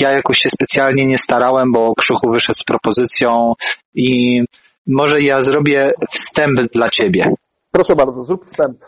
[0.01, 3.53] ja jakoś się specjalnie nie starałem, bo Krzychu wyszedł z propozycją
[3.95, 4.41] i
[4.87, 7.25] może ja zrobię wstęp dla ciebie.
[7.73, 8.79] Proszę bardzo, zrób wstęp.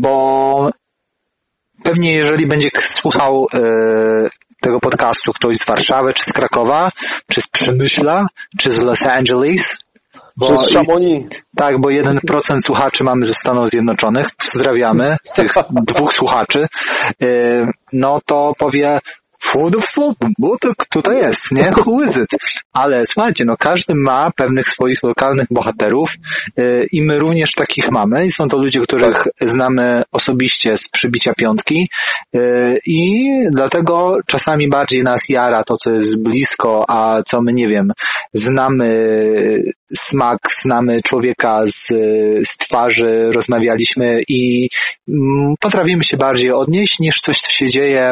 [0.00, 0.70] Bo
[1.84, 4.28] pewnie jeżeli będzie słuchał y,
[4.60, 6.90] tego podcastu ktoś z Warszawy, czy z Krakowa,
[7.30, 8.26] czy z Przemyśla,
[8.58, 9.76] czy z Los Angeles,
[10.36, 11.36] bo, czy z Chamonix.
[11.56, 14.30] Tak, bo 1% słuchaczy mamy ze Stanów Zjednoczonych.
[14.36, 15.54] Pozdrawiamy tych
[15.94, 16.66] dwóch słuchaczy.
[17.22, 18.98] Y, no to powie,
[19.48, 19.76] Food,
[20.38, 21.72] bo to kto to jest, nie?
[21.86, 22.28] Who is it?
[22.72, 26.10] Ale słuchajcie, no każdy ma pewnych swoich lokalnych bohaterów
[26.56, 31.32] yy, i my również takich mamy i są to ludzie, których znamy osobiście z przybicia
[31.34, 31.88] piątki
[32.32, 37.68] yy, i dlatego czasami bardziej nas jara to, co jest blisko, a co my, nie
[37.68, 37.92] wiem,
[38.32, 38.88] znamy
[39.96, 41.86] smak, znamy człowieka z,
[42.48, 44.68] z twarzy, rozmawialiśmy i
[45.08, 48.10] mm, potrafimy się bardziej odnieść niż coś, co się dzieje,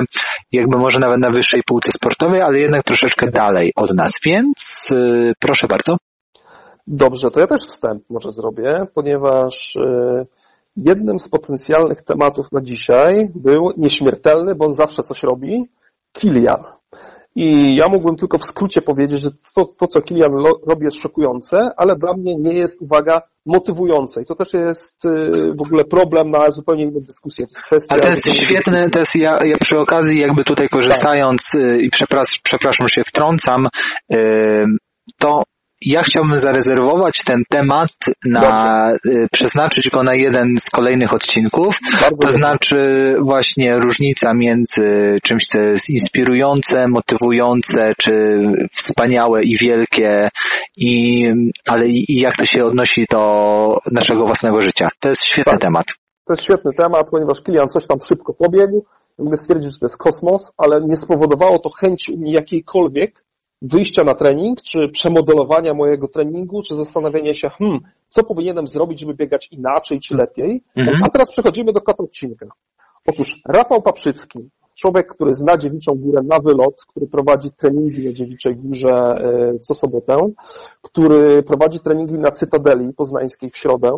[0.53, 5.33] jakby może nawet na wyższej półce sportowej, ale jednak troszeczkę dalej od nas, więc yy,
[5.41, 5.97] proszę bardzo.
[6.87, 10.27] Dobrze, to ja też wstęp może zrobię, ponieważ yy,
[10.77, 15.69] jednym z potencjalnych tematów na dzisiaj był nieśmiertelny, bo on zawsze coś robi,
[16.13, 16.76] Kilian.
[17.37, 20.33] I ja mógłbym tylko w skrócie powiedzieć, że to, to co Kilian
[20.67, 24.23] robi jest szokujące, ale dla mnie nie jest, uwaga, motywujące.
[24.23, 25.09] I to też jest y,
[25.59, 27.47] w ogóle problem na zupełnie inną dyskusję.
[27.73, 31.81] Jest ale to jest świetne, to jest ja, ja przy okazji jakby tutaj korzystając tak.
[31.81, 33.67] i przepraszam, przepraszam, się wtrącam,
[35.19, 35.43] to
[35.81, 37.91] ja chciałbym zarezerwować ten temat
[38.25, 41.79] na, y, przeznaczyć go na jeden z kolejnych odcinków.
[41.93, 42.33] Bardzo To dobrze.
[42.33, 42.77] znaczy
[43.23, 44.85] właśnie różnica między
[45.23, 48.13] czymś, co jest inspirujące, motywujące, czy
[48.75, 50.29] wspaniałe i wielkie,
[50.77, 51.27] i,
[51.67, 53.23] ale i jak to się odnosi do
[53.93, 54.89] naszego własnego życia.
[55.01, 55.61] To jest świetny Tak.
[55.61, 55.87] temat.
[56.27, 58.85] To jest świetny temat, ponieważ klient coś tam szybko pobiegł.
[59.19, 63.25] Mogę stwierdzić, że to jest kosmos, ale nie spowodowało to chęci u mnie jakiejkolwiek
[63.73, 69.15] wyjścia na trening, czy przemodelowania mojego treningu, czy zastanowienia się, hmm, co powinienem zrobić, żeby
[69.15, 70.63] biegać inaczej, czy lepiej.
[70.77, 71.05] Mhm.
[71.05, 72.47] A teraz przechodzimy do kata odcinka.
[73.07, 74.39] Otóż Rafał Paprzycki,
[74.77, 79.75] człowiek, który zna Dziewiczą Górę na wylot, który prowadzi treningi na Dziewiczej Górze e, co
[79.75, 80.17] sobotę,
[80.83, 83.89] który prowadzi treningi na Cytadeli Poznańskiej w środę,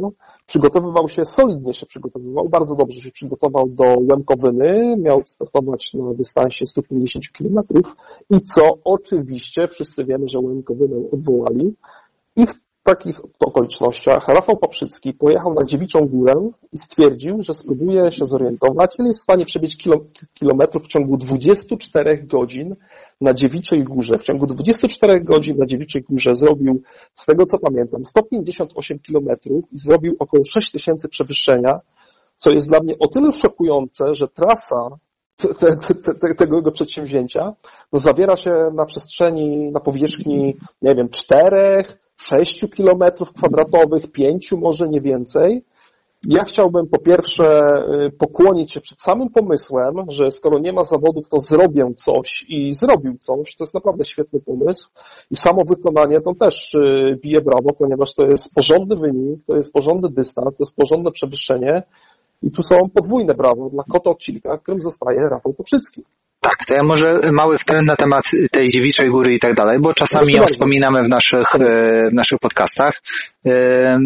[0.46, 6.66] przygotowywał się, solidnie się przygotowywał, bardzo dobrze się przygotował do Łemkowyny, miał startować na dystansie
[6.66, 7.82] 150 km
[8.30, 11.74] i co oczywiście wszyscy wiemy, że Łemkowynę odwołali.
[12.36, 18.26] I w takich okolicznościach Rafał Paprzycki pojechał na Dziewiczą Górę i stwierdził, że spróbuje się
[18.26, 19.96] zorientować, ile jest w stanie przebiec kilo,
[20.34, 22.76] kilometrów w ciągu 24 godzin
[23.20, 24.18] na Dziewiczej Górze.
[24.18, 26.82] W ciągu 24 godzin na Dziewiczej Górze zrobił,
[27.14, 31.80] z tego co pamiętam, 158 kilometrów i zrobił około 6 tysięcy przewyższenia,
[32.36, 34.98] co jest dla mnie o tyle szokujące, że trasa
[35.36, 37.52] te, te, te, tego jego przedsięwzięcia
[37.92, 44.88] no zawiera się na przestrzeni, na powierzchni, nie wiem, czterech, sześciu kilometrów kwadratowych, pięciu, może
[44.88, 45.64] nie więcej.
[46.26, 47.44] Ja chciałbym po pierwsze
[48.06, 52.72] y, pokłonić się przed samym pomysłem, że skoro nie ma zawodów, to zrobię coś i
[52.72, 53.56] zrobił coś.
[53.56, 54.90] To jest naprawdę świetny pomysł.
[55.30, 59.72] I samo wykonanie to też y, bije brawo, ponieważ to jest porządny wynik, to jest
[59.72, 61.82] porządny dystans, to jest porządne przewyższenie.
[62.42, 66.04] I tu są podwójne brawo dla kota odcinka, którym zostaje Rafał Poprzycki.
[66.40, 69.94] Tak, to ja może mały wtręt na temat tej dziewiczej góry i tak dalej, bo
[69.94, 73.02] czasami ją wspominamy w naszych, e, w naszych podcastach.
[73.46, 73.98] E,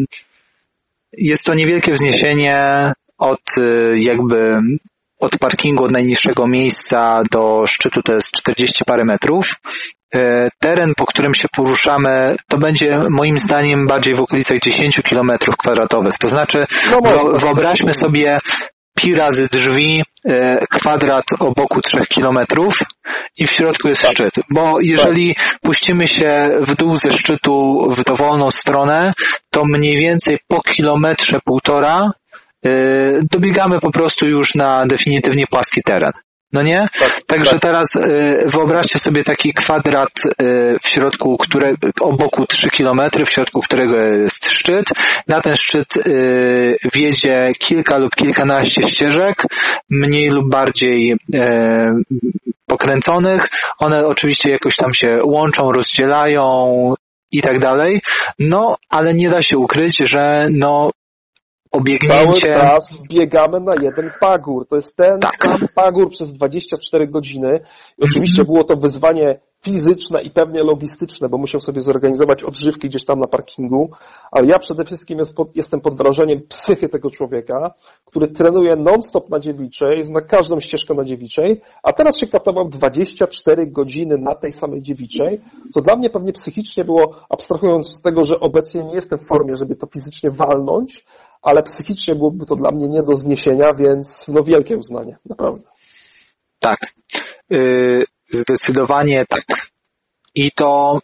[1.13, 3.63] Jest to niewielkie wzniesienie od e,
[3.99, 4.61] jakby
[5.23, 9.55] od parkingu, od najniższego miejsca do szczytu to jest 40 parę metrów.
[10.15, 15.57] E, Teren, po którym się poruszamy, to będzie moim zdaniem bardziej w okolicach 10 kilometrów
[15.57, 16.19] kwadratowych.
[16.19, 16.99] To znaczy, No
[17.39, 18.39] wyobraźmy sobie
[18.97, 22.79] pi razy drzwi, e, kwadrat o boku 3 kilometrów
[23.39, 24.13] i w środku jest Tak.
[24.13, 24.33] szczyt.
[24.51, 29.13] Bo jeżeli puścimy się w dół ze szczytu w dowolną stronę,
[29.51, 32.11] to mniej więcej po kilometrze półtora
[33.31, 36.13] dobiegamy po prostu już na definitywnie płaski teren.
[36.53, 36.87] No nie?
[37.01, 37.61] Tak, Także tak.
[37.61, 40.09] teraz e, wyobraźcie sobie taki kwadrat
[40.39, 44.87] e, w środku, które, o boku 3 km, w środku którego jest szczyt.
[45.29, 46.01] Na ten szczyt e,
[46.95, 49.43] wiedzie kilka lub kilkanaście ścieżek,
[49.91, 51.17] mniej lub bardziej
[52.67, 53.49] pokręconych.
[53.79, 56.95] One oczywiście jakoś tam się łączą, rozdzielają
[57.33, 58.01] i tak dalej.
[58.39, 60.91] No, ale nie da się ukryć, że no
[61.73, 62.53] Cały obiegnięcie...
[62.53, 64.69] czas biegamy na jeden pagór.
[64.69, 65.33] To jest ten Tak.
[65.43, 67.61] sam pagór przez 24 godziny.
[67.99, 73.05] I oczywiście było to wyzwanie fizyczne i pewnie logistyczne, bo musiał sobie zorganizować odżywki gdzieś
[73.05, 73.91] tam na parkingu,
[74.31, 79.31] ale ja przede wszystkim jest pod, jestem pod wrażeniem psychy tego człowieka, który trenuje non-stop
[79.31, 84.53] na dziewiczej, zna każdą ścieżkę na dziewiczej, a teraz się katował 24 godziny na tej
[84.53, 85.41] samej dziewiczej,
[85.75, 89.57] co dla mnie pewnie psychicznie było, abstrahując z tego, że obecnie nie jestem w formie,
[89.57, 91.05] żeby to fizycznie walnąć,
[91.43, 95.63] ale psychicznie byłoby to dla mnie nie do zniesienia, więc no wielkie uznanie, naprawdę.
[96.59, 96.79] Tak.
[97.53, 99.43] Y, Zdecydowanie tak.
[100.35, 101.01] I to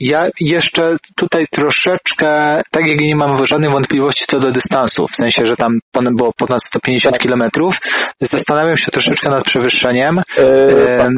[0.00, 5.44] ja jeszcze tutaj troszeczkę, tak jak nie mam żadnych wątpliwości co do dystansu, w sensie,
[5.44, 5.78] że tam
[6.16, 7.22] było ponad 150 Tak.
[7.22, 7.78] kilometrów,
[8.20, 10.18] zastanawiam się troszeczkę nad przewyższeniem.
[10.36, 11.10] E, tak.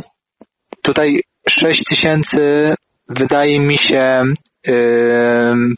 [0.82, 2.74] Tutaj 6 tysięcy
[3.09, 4.22] wydaje mi się,
[4.66, 5.74] em,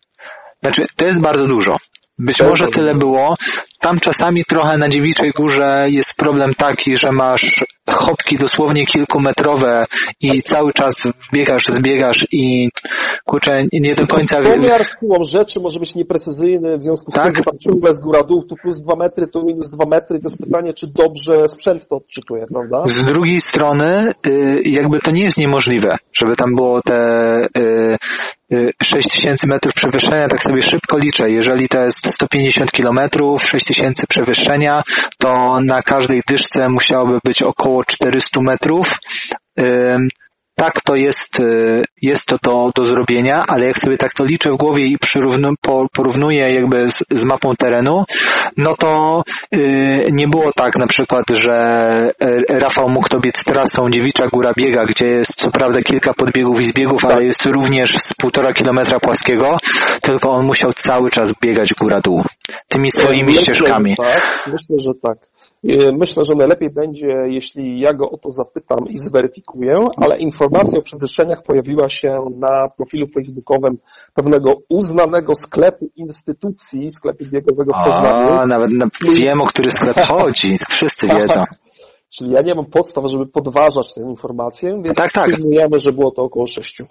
[0.62, 1.76] znaczy to jest bardzo dużo.
[2.20, 3.34] Być jest może bardzo tyle było.
[3.80, 9.84] Tam czasami trochę na Dziewiczej Górze jest problem taki, że masz chopki dosłownie kilkumetrowe
[10.20, 12.68] i cały czas biegasz, zbiegasz i
[13.24, 14.54] kurczę, nie do końca wiem.
[14.54, 17.24] Pomiar siłą rzeczy może być nieprecyzyjny, w związku z Tak.
[17.24, 20.18] tym, że tam ciągle z góra dół, tu plus 2 metry, tu minus 2 metry,
[20.18, 22.82] to jest pytanie, czy dobrze sprzęt to odczytuje, prawda?
[22.86, 26.98] Z drugiej strony, y, jakby to nie jest niemożliwe, żeby tam było te
[27.58, 27.96] y,
[28.52, 31.30] y, 6000 metrów przewyższenia, tak sobie szybko liczę.
[31.30, 33.42] Jeżeli to jest 150 kilometrów,
[33.74, 34.82] 6000 przewyższenia,
[35.18, 38.90] to na każdej dyszce musiałoby być około 400 metrów.
[40.60, 44.50] Tak to jest, y, jest to, to do zrobienia, ale jak sobie tak to liczę
[44.50, 44.98] w głowie i
[45.92, 48.04] porównuję jakby z, z mapą terenu,
[48.56, 49.22] no to
[49.54, 51.54] y, nie było tak na przykład, że
[52.24, 56.60] y, Rafał mógł to biec trasą Dziewicza Góra Biega, gdzie jest co prawda kilka podbiegów
[56.60, 59.56] i zbiegów, ale jest również z półtora kilometra płaskiego,
[60.02, 62.24] tylko on musiał cały czas biegać góra-dół
[62.68, 63.90] tymi swoimi myślę, ścieżkami.
[63.90, 65.29] Że tak, myślę, że tak.
[65.64, 70.78] E, Myślę, że najlepiej będzie, jeśli ja go o to zapytam i zweryfikuję, ale informacja
[70.78, 73.78] o przewyższeniach pojawiła się na profilu facebookowym
[74.14, 78.32] pewnego uznanego sklepu instytucji, sklepu biegowego w Poznaniu.
[78.32, 78.86] A, nawet na,
[79.20, 80.58] wiem, o który sklep chodzi.
[80.68, 81.42] Wszyscy wiedzą.
[82.10, 85.26] Czyli ja nie mam podstaw, żeby podważać tę informację, więc Tak, tak.
[85.26, 86.82] przyjmujemy, że było to około 6.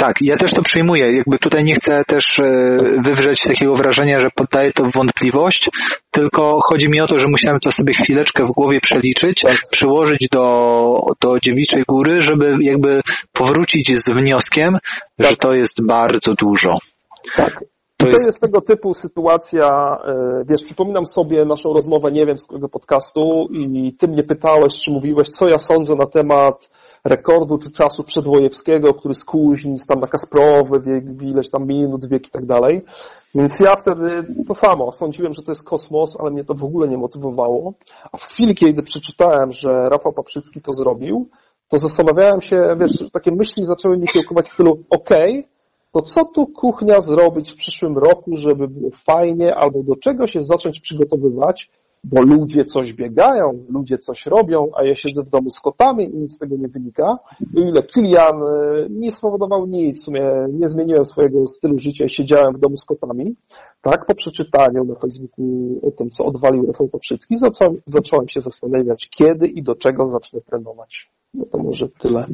[0.00, 1.12] Tak, ja też to przyjmuję.
[1.16, 5.68] Jakby tutaj nie chcę też e, wywrzeć takiego wrażenia, że poddaję to w wątpliwość,
[6.10, 9.58] tylko chodzi mi o to, że musiałem to sobie chwileczkę w głowie przeliczyć, Tak.
[9.70, 10.44] przyłożyć do,
[11.20, 13.00] do Dziewiczej Góry, żeby jakby
[13.32, 14.78] powrócić z wnioskiem,
[15.18, 16.70] że to jest bardzo dużo.
[17.36, 17.60] Tak.
[17.96, 19.66] To To jest- jest tego typu sytuacja,
[20.06, 24.74] e, wiesz, przypominam sobie naszą rozmowę, nie wiem z którego podcastu i ty mnie pytałeś,
[24.84, 26.70] czy mówiłeś, co ja sądzę na temat
[27.04, 32.30] rekordu czy czasu przedwojewskiego, który skóźni tam na Kasprowy, wiek, ileś tam minut, wiek i
[32.30, 32.84] tak dalej.
[33.34, 36.88] Więc ja wtedy to samo, sądziłem, że to jest kosmos, ale mnie to w ogóle
[36.88, 37.74] nie motywowało.
[38.12, 41.28] A w chwili, kiedy przeczytałem, że Rafał Paprzycki to zrobił,
[41.68, 45.48] to zastanawiałem się, wiesz, takie myśli zaczęły mi kiełkować w stylu, okej,
[45.92, 50.42] to co tu kuchnia zrobić w przyszłym roku, żeby było fajnie, albo do czego się
[50.42, 51.70] zacząć przygotowywać,
[52.04, 56.16] bo ludzie coś biegają, ludzie coś robią, a ja siedzę w domu z kotami i
[56.16, 57.18] nic z tego nie wynika.
[57.56, 62.08] O ile Kilian y, nie spowodował nic, w sumie nie zmieniłem swojego stylu życia i
[62.08, 63.36] siedziałem w domu z kotami,
[63.80, 69.08] tak, po przeczytaniu na Facebooku o tym, co odwalił Rafał Paprzycki, zacząłem, zacząłem się zastanawiać,
[69.10, 71.10] kiedy i do czego zacznę trenować.
[71.34, 72.26] No to może tyle.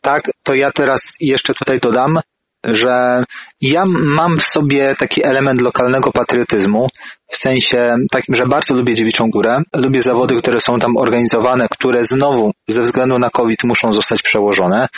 [0.00, 2.18] Tak, to ja teraz jeszcze tutaj dodam,
[2.64, 3.24] że
[3.60, 6.88] ja mam w sobie taki element lokalnego patriotyzmu,
[7.28, 12.04] w sensie takim, że bardzo lubię Dziewiczą Górę, lubię zawody, które są tam organizowane, które
[12.04, 14.88] znowu ze względu na COVID muszą zostać przełożone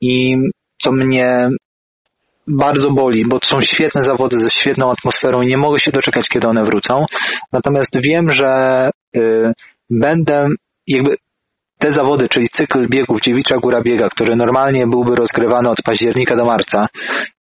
[0.00, 0.36] i
[0.78, 1.50] co mnie
[2.48, 6.28] bardzo boli, bo to są świetne zawody ze świetną atmosferą i nie mogę się doczekać,
[6.28, 7.04] kiedy one wrócą.
[7.52, 9.52] Natomiast wiem, że y,
[9.90, 10.48] będę
[10.86, 11.16] jakby
[11.80, 16.44] te zawody, czyli cykl biegów Dziewicza Góra Biega, który normalnie byłby rozgrywany od października do
[16.44, 16.86] marca,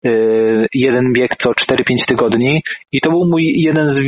[0.03, 2.63] yy, jeden bieg co 4-5 tygodni
[2.93, 4.01] i to był mój jeden z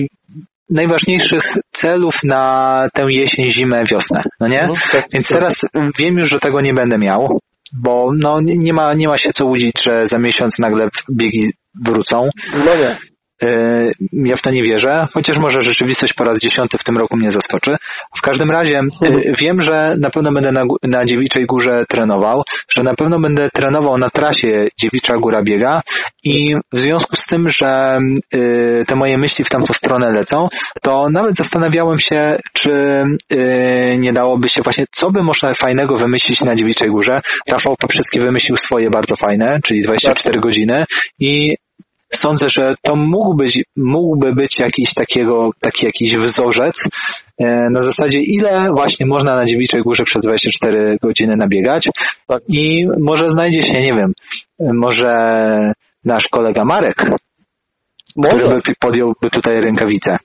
[0.70, 4.61] najważniejszych celów na tę jesień, zimę, wiosnę, no nie?
[4.61, 5.39] Mhm, tak, Więc tak.
[5.39, 5.53] teraz
[5.99, 7.39] wiem już, że tego nie będę miał,
[7.72, 11.53] bo no nie nie ma, nie ma się co łudzić, że za miesiąc nagle biegi
[11.85, 12.31] wrócą.
[12.64, 12.99] No nie.
[13.43, 17.16] Yy, Ja w to nie wierzę, chociaż może rzeczywistość po raz dziesiąty w tym roku
[17.16, 17.76] mnie zaskoczy.
[18.16, 22.43] W każdym razie yy, wiem, że na pewno będę na, na Dziewiczej Górze trenował,
[22.76, 25.80] że na pewno będę trenował na trasie Dziewicza Góra Biega
[26.24, 27.99] i w związku z tym, że
[28.32, 30.49] yy, te moje myśli w tamtą stronę lecą,
[30.82, 32.70] to nawet zastanawiałem się, czy
[33.99, 37.20] nie dałoby się właśnie, co by można fajnego wymyślić na Dziewiczej Górze.
[37.49, 40.84] Rafał Paprzycki wymyślił swoje bardzo fajne, czyli 24 godziny
[41.18, 41.57] i
[42.13, 46.83] sądzę, że to mógł być, mógłby być jakiś takiego, taki jakiś wzorzec
[47.39, 51.89] e, na zasadzie ile właśnie można na Dziewiczej Górze przez 24 godziny nabiegać
[52.27, 52.43] Tak.
[52.49, 54.13] i może znajdzie się, nie wiem,
[54.61, 55.11] e, może
[56.05, 57.17] nasz kolega Marek, który
[58.17, 58.55] Może.
[58.55, 60.17] by ty- podjąłby tutaj rękawice.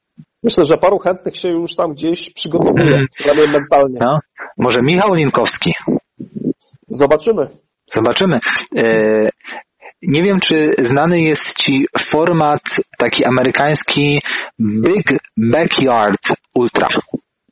[0.43, 3.99] Myślę, że paru chętnych się już tam gdzieś przygotowuje, przynajmniej mentalnie.
[4.01, 4.19] No?
[4.57, 5.73] Może Michał Linkowski.
[6.89, 7.47] Zobaczymy.
[7.93, 8.39] Zobaczymy.
[10.07, 12.61] E, Nie wiem, czy znany jest Ci format
[12.97, 14.21] taki amerykański
[14.59, 16.87] Big Backyard Ultra.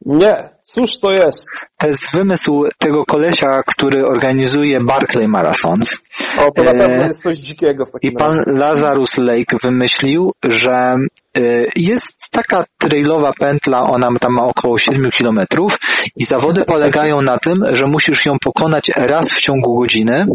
[0.06, 1.48] Nie, cóż to jest?
[1.78, 5.98] To jest wymysł tego kolesia, który organizuje Barclay Marathons.
[6.38, 8.60] O, to na E, pewno jest coś dzikiego w I takim pan razie.
[8.60, 10.96] Lazarus Lake wymyślił, że
[11.38, 15.78] y, jest taka trailowa pętla, ona tam ma około 7 kilometrów
[16.16, 20.26] i zawody polegają na tym, że musisz ją pokonać raz w ciągu godziny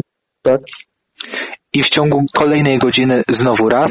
[0.43, 0.61] Tak,
[1.79, 3.91] i w ciągu kolejnej godziny znowu raz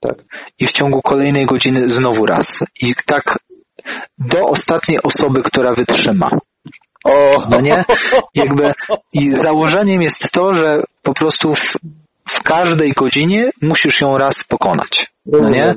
[0.00, 0.16] tak.
[0.58, 2.64] i w ciągu kolejnej godziny znowu raz.
[2.82, 3.38] I tak
[4.18, 6.30] do ostatniej osoby, która wytrzyma.
[7.04, 7.84] O, No nie?
[8.34, 8.72] Jakby
[9.12, 11.76] i założeniem jest to, że po prostu w,
[12.28, 15.06] w każdej godzinie musisz ją raz pokonać.
[15.26, 15.74] No nie?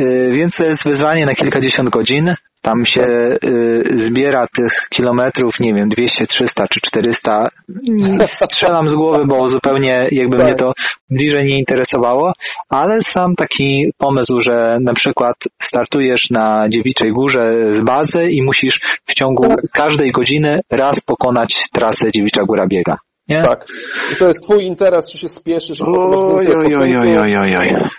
[0.00, 2.34] Y, więc to jest wyzwanie na kilkadziesiąt godzin.
[2.62, 3.02] Tam się
[3.44, 7.48] y, zbiera tych kilometrów, nie wiem, 200, 300 czy 400.
[7.86, 10.72] I Strzelam z głowy, bo zupełnie jakby mnie to
[11.10, 12.32] bliżej nie interesowało,
[12.68, 18.80] ale sam taki pomysł, że na przykład startujesz na Dziewiczej Górze z bazy i musisz
[19.06, 19.60] w ciągu Tak.
[19.72, 22.96] każdej godziny raz pokonać trasę Dziewicza Góra Biega.
[23.32, 23.42] Nie?
[23.42, 23.66] Tak.
[24.12, 25.84] I to jest twój interes, czy się spieszysz, a.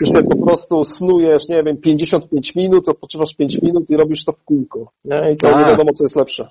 [0.01, 4.31] Już tak po prostu snujesz, nie wiem, 55 minut, odpoczywasz 5 minut i robisz to
[4.31, 4.91] w kółko.
[5.05, 5.31] Nie?
[5.33, 5.59] I to Tak.
[5.59, 6.49] nie wiadomo, co jest lepsze.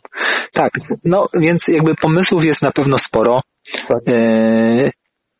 [0.53, 0.71] Tak,
[1.05, 3.41] no więc jakby pomysłów jest na pewno sporo.
[3.89, 4.03] Tak.
[4.09, 4.91] E,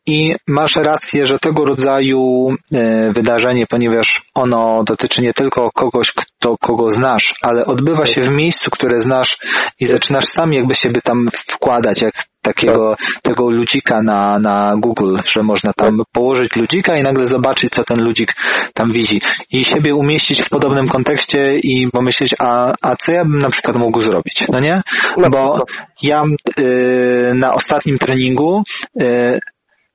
[0.05, 6.57] I masz rację, że tego rodzaju e, wydarzenie, ponieważ ono dotyczy nie tylko kogoś, kto
[6.57, 9.37] kogo znasz, ale odbywa się w miejscu, które znasz
[9.79, 15.43] i zaczynasz sam jakby siebie tam wkładać, jak takiego tego ludzika na, na Google, że
[15.43, 18.33] można tam położyć ludzika i nagle zobaczyć, co ten ludzik
[18.73, 19.21] tam widzi.
[19.51, 23.77] I siebie umieścić w podobnym kontekście i pomyśleć, a, a co ja bym na przykład
[23.77, 24.81] mógł zrobić, no nie?
[25.31, 25.65] Bo
[26.01, 26.23] ja
[26.59, 28.63] y, na ostatnim treningu
[29.01, 29.39] y,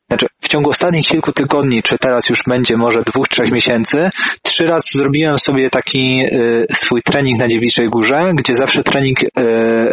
[0.09, 4.11] znaczy, w ciągu ostatnich kilku tygodni, czy teraz już będzie może dwóch, trzech miesięcy,
[4.43, 9.29] trzy razy zrobiłem sobie taki y, swój trening na Dziewiczej Górze, gdzie zawsze trening y,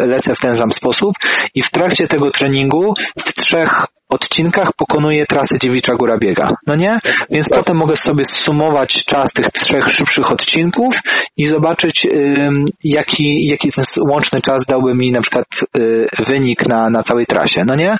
[0.06, 1.12] lecę w ten sam sposób
[1.54, 6.50] i w trakcie tego treningu w trzech odcinkach pokonuję trasę Dziewicza Góra Biega.
[6.66, 6.98] No nie?
[7.30, 7.58] Więc Tak.
[7.58, 10.96] potem mogę sobie sumować czas tych trzech szybszych odcinków
[11.36, 15.46] i zobaczyć, ym, jaki, jaki ten łączny czas dałby mi na przykład
[15.78, 17.64] y, wynik na, na całej trasie.
[17.66, 17.96] No nie?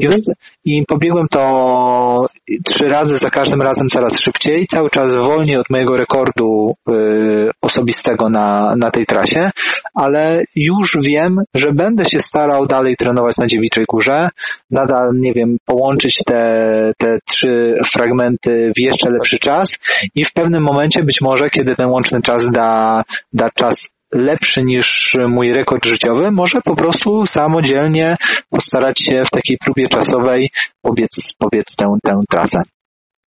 [0.00, 0.32] I, ost-
[0.70, 2.26] I pobiegłem to
[2.64, 8.28] trzy razy, za każdym razem coraz szybciej, cały czas wolniej od mojego rekordu y, osobistego
[8.28, 9.50] na, na tej trasie,
[9.94, 14.28] ale już wiem, że będę się starał dalej trenować na Dziewiczej Górze,
[14.70, 19.78] nadal, nie wiem, połączyć te, te trzy fragmenty w jeszcze lepszy czas
[20.14, 23.02] i w pewnym momencie być może, kiedy ten łączny czas da,
[23.32, 28.16] da czas lepszy niż mój rekord życiowy, może po prostu samodzielnie
[28.50, 30.50] postarać się w takiej próbie czasowej
[30.82, 32.58] pobiec, pobiec tę, tę trasę.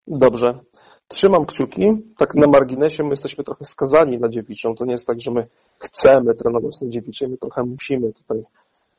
[0.07, 0.59] Dobrze.
[1.07, 1.89] Trzymam kciuki.
[2.17, 4.75] Tak na marginesie my jesteśmy trochę skazani na dziewiczą.
[4.75, 5.47] To nie jest tak, że my
[5.79, 8.43] chcemy trenować na dziewiczej, my trochę musimy tutaj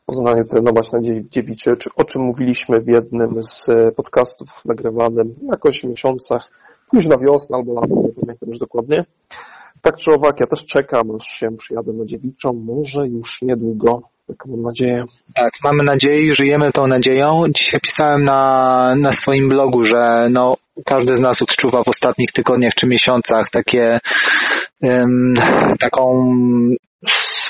[0.03, 4.49] w Poznaniu trenować na dzie- dziewiczy, czy o czym mówiliśmy w jednym z e, podcastów
[4.65, 6.51] nagrywanym jakoś w miesiącach,
[6.91, 9.05] późna wiosna albo lato, nie pamiętam już dokładnie.
[9.83, 14.51] Tak czy owak, ja też czekam, aż się przyjadę na dziewiczą, może już niedługo, taką
[14.51, 15.05] mam nadzieję.
[15.35, 17.45] Tak, mamy nadzieję żyjemy tą nadzieją.
[17.55, 22.75] Dzisiaj pisałem na, na swoim blogu, że no, każdy z nas odczuwa w ostatnich tygodniach
[22.75, 23.99] czy miesiącach takie
[24.83, 25.35] em,
[25.81, 26.35] taką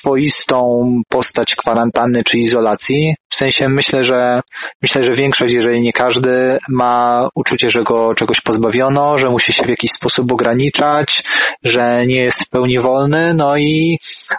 [0.03, 3.15] swoistą postać kwarantanny czy izolacji.
[3.29, 4.41] W sensie myślę, że
[4.83, 9.65] myślę, że większość, jeżeli nie każdy, ma uczucie, że go czegoś pozbawiono, że musi się
[9.67, 11.25] w jakiś sposób ograniczać,
[11.65, 13.99] że nie jest w pełni wolny, no i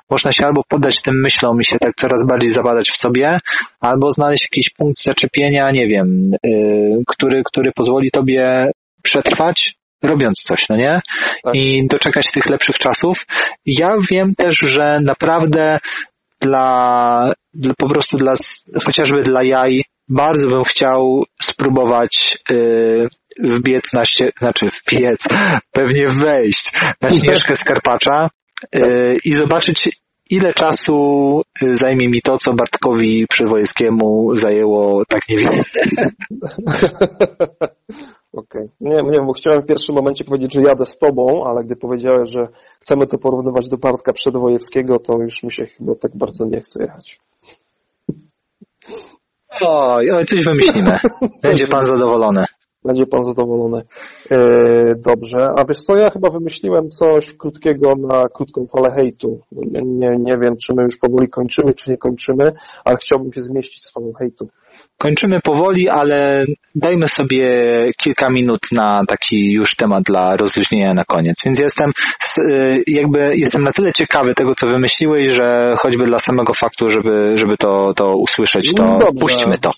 [0.09, 3.39] można się albo poddać tym myślom i się tak coraz bardziej zabadać w sobie,
[3.79, 8.71] albo znaleźć jakiś punkt zaczepienia, nie wiem, yy, który, który pozwoli tobie
[9.03, 10.99] przetrwać, robiąc coś, no nie?
[11.43, 11.55] Tak.
[11.55, 13.17] I doczekać tych lepszych czasów.
[13.65, 15.79] Ja wiem też, że naprawdę
[16.41, 18.33] dla, dla po prostu dla,
[18.85, 23.07] chociażby dla jaj, bardzo bym chciał spróbować yy,
[23.39, 25.27] wbiec na ście, znaczy wbiec,
[25.77, 28.29] pewnie wejść na śnieżkę Skarpacza
[28.73, 29.89] yy, i zobaczyć
[30.33, 35.63] ile czasu y, zajmie mi to, co Bartkowi Przywojskiemu zajęło tak niewiele.
[38.33, 38.69] Okej.
[38.81, 42.29] Nie, nie, bo chciałem w pierwszym momencie powiedzieć, że jadę z tobą, ale gdy powiedziałeś,
[42.29, 42.47] że
[42.79, 46.83] chcemy to porównywać do Bartka Przedwojewskiego, to już mi się chyba tak bardzo nie chce
[46.83, 47.21] jechać.
[49.61, 50.97] Oj, oj, coś wymyślimy.
[51.43, 52.45] Będzie pan zadowolony.
[52.85, 53.83] Będzie pan zadowolony.
[54.31, 54.37] E,
[54.95, 55.39] dobrze.
[55.55, 59.39] A wiesz co, ja chyba wymyśliłem coś krótkiego na krótką falę hejtu.
[59.51, 62.51] Nie, nie, wiem, czy my już powoli kończymy, czy nie kończymy,
[62.85, 64.49] ale chciałbym się zmieścić z falą hejtu.
[64.97, 67.47] Kończymy powoli, ale dajmy sobie
[67.97, 71.35] kilka minut na taki już temat dla rozluźnienia na koniec.
[71.45, 71.91] Więc jestem
[72.37, 77.37] y, jakby jestem na tyle ciekawy tego, co wymyśliłeś, że choćby dla samego faktu, żeby,
[77.37, 79.71] żeby to, to usłyszeć, to No puśćmy to.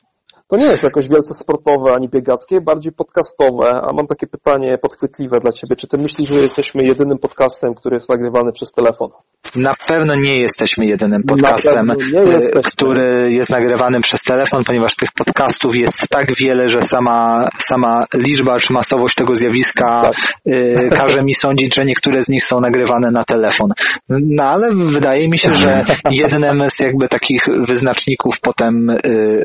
[0.48, 5.40] To nie jest jakoś wielce sportowe ani biegackie, bardziej podcastowe, a mam takie pytanie podchwytliwe
[5.40, 5.76] dla Ciebie.
[5.76, 9.10] Czy Ty myślisz, że jesteśmy jedynym podcastem, który jest nagrywany przez telefon?
[9.56, 11.96] Na pewno nie jesteśmy jedynym podcastem, y,
[12.34, 12.62] jesteśmy.
[12.72, 18.60] który jest nagrywany przez telefon, ponieważ tych podcastów jest tak wiele, że sama, sama liczba
[18.60, 20.16] czy masowość tego zjawiska Tak.
[20.54, 23.72] y, każe mi sądzić, że niektóre z nich są nagrywane na telefon.
[24.10, 28.98] No ale wydaje mi się, że jednym z jakby takich wyznaczników potem y,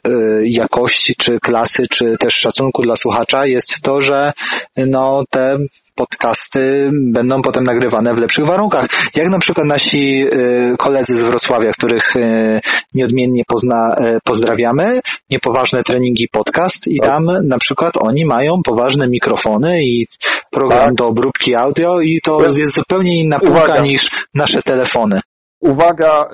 [0.09, 4.33] y, jakości, czy klasy, czy też szacunku dla słuchacza jest to, że
[4.77, 5.57] no te
[5.95, 8.85] podcasty będą potem nagrywane w lepszych warunkach.
[9.15, 12.61] Jak na przykład nasi y, koledzy z Wrocławia, których y,
[12.95, 17.09] nieodmiennie pozna, y, pozdrawiamy, niepoważne treningi podcast i Tak.
[17.09, 20.07] tam na przykład oni mają poważne mikrofony i
[20.51, 20.95] program Tak.
[20.95, 25.21] do obróbki audio i to Jest- zupełnie inna półka niż nasze telefony.
[25.61, 26.29] Uwaga,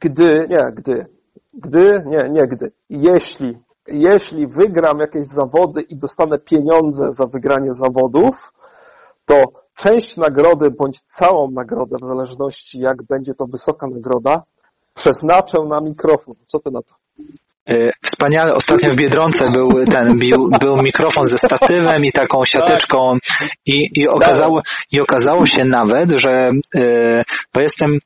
[0.00, 1.06] gdy, nie, gdy,
[1.54, 3.58] gdy, nie, nie gdy, jeśli,
[3.90, 8.52] jeśli wygram jakieś zawody i dostanę pieniądze za wygranie zawodów,
[9.24, 9.34] to
[9.76, 14.42] część nagrody bądź całą nagrodę, w zależności jak będzie to wysoka nagroda,
[14.94, 16.34] przeznaczę na mikrofon.
[16.46, 16.94] Co ty na to?
[17.70, 18.54] Y, Wspaniale.
[18.54, 23.18] Ostatnio w Biedronce był ten, był, był mikrofon ze statywem i taką siateczką
[23.66, 24.62] i, i, okazało,
[24.92, 27.22] i okazało się nawet, że y,
[27.54, 27.98] bo jestem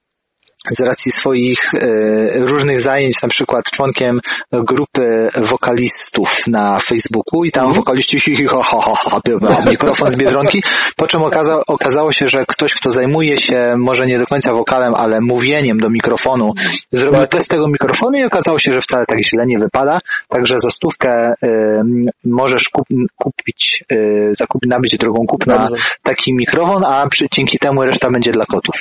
[0.71, 4.21] z racji swoich y, różnych zajęć, na przykład członkiem
[4.53, 9.21] grupy wokalistów na Facebooku i tam wokaliści hi, hi, ho, ho, ho, ho,
[9.71, 10.63] mikrofon z Biedronki,
[10.97, 14.95] po czym okaza, okazało się, że ktoś, kto zajmuje się może nie do końca wokalem,
[14.95, 16.53] ale mówieniem do mikrofonu,
[16.93, 17.31] zrobił Tak.
[17.31, 19.99] test tego mikrofonu i okazało się, że wcale tak źle nie wypada,
[20.29, 21.51] także za stówkę y,
[22.25, 22.87] możesz kup,
[23.17, 25.85] kupić, y, zakupić, nabyć drogą kupna Dobrze.
[26.03, 28.75] taki mikrofon, a przy, dzięki temu reszta będzie dla kotów.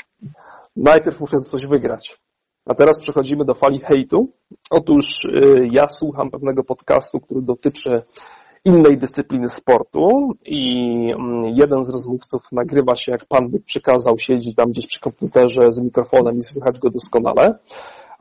[0.76, 2.18] Najpierw muszę coś wygrać.
[2.66, 4.34] A teraz przechodzimy do fali hejtu.
[4.72, 8.04] Otóż y, ja słucham pewnego podcastu, który dotyczy
[8.66, 14.56] innej dyscypliny sportu i mm, jeden z rozmówców nagrywa się, jak Pan by przykazał, siedzi
[14.56, 17.60] tam gdzieś przy komputerze z mikrofonem i słychać go doskonale.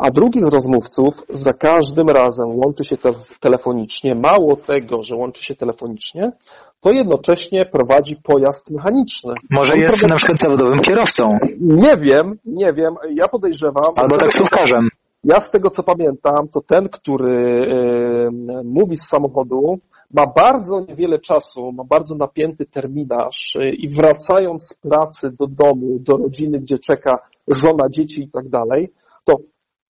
[0.02, 4.14] A drugi z rozmówców za każdym razem łączy się te telefonicznie.
[4.14, 6.32] Mało tego, że łączy się telefonicznie,
[6.80, 9.34] to jednocześnie prowadzi pojazd mechaniczny.
[9.50, 11.24] Może On jest prowadzi- na przykład zawodowym kierowcą
[11.60, 12.94] nie wiem, nie wiem.
[13.14, 13.84] Ja podejrzewam.
[13.96, 14.88] albo taksówkarzem.
[15.24, 18.30] Ja z tego co pamiętam, to ten, który e,
[18.64, 19.78] mówi z samochodu,
[20.14, 25.98] ma bardzo niewiele czasu, ma bardzo napięty terminarz e, i wracając z pracy do domu,
[26.00, 28.92] do rodziny, gdzie czeka żona, dzieci i tak dalej,
[29.24, 29.34] to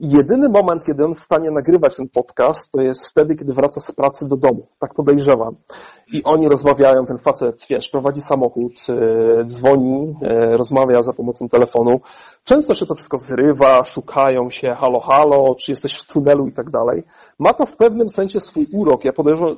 [0.01, 4.29] jedyny moment, kiedy on stanie nagrywać ten podcast, to jest wtedy, kiedy wraca z pracy
[4.29, 4.67] do domu.
[4.79, 5.57] Tak podejrzewam.
[6.13, 12.01] I oni rozmawiają, ten facet, wiesz, prowadzi samochód, e, dzwoni, e, rozmawia za pomocą telefonu.
[12.45, 16.71] Często się to wszystko zrywa, szukają się, halo, halo, czy jesteś w tunelu i tak
[16.71, 17.03] dalej.
[17.39, 19.05] Ma to w pewnym sensie swój urok.
[19.05, 19.13] Ja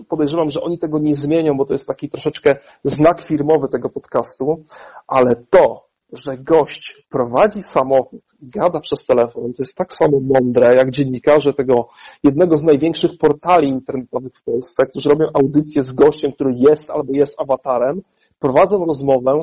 [0.09, 4.65] podejrzewam, że oni tego nie zmienią, bo to jest taki troszeczkę znak firmowy tego podcastu,
[5.07, 10.91] ale to, że gość prowadzi samochód, gada przez telefon, to jest tak samo mądre, jak
[10.91, 11.89] dziennikarze tego
[12.25, 17.13] jednego z największych portali internetowych w Polsce, którzy robią audycję z gościem, który jest albo
[17.13, 18.03] jest awatarem,
[18.39, 19.43] prowadzą rozmowę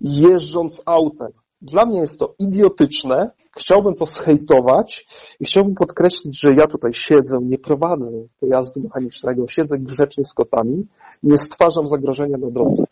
[0.00, 1.32] jeżdżąc autem.
[1.62, 5.06] Dla mnie jest to idiotyczne, chciałbym to zhejtować
[5.40, 10.86] i chciałbym podkreślić, że ja tutaj siedzę, nie prowadzę pojazdu mechanicznego, siedzę grzecznie z kotami
[11.22, 12.84] nie stwarzam zagrożenia na drodze.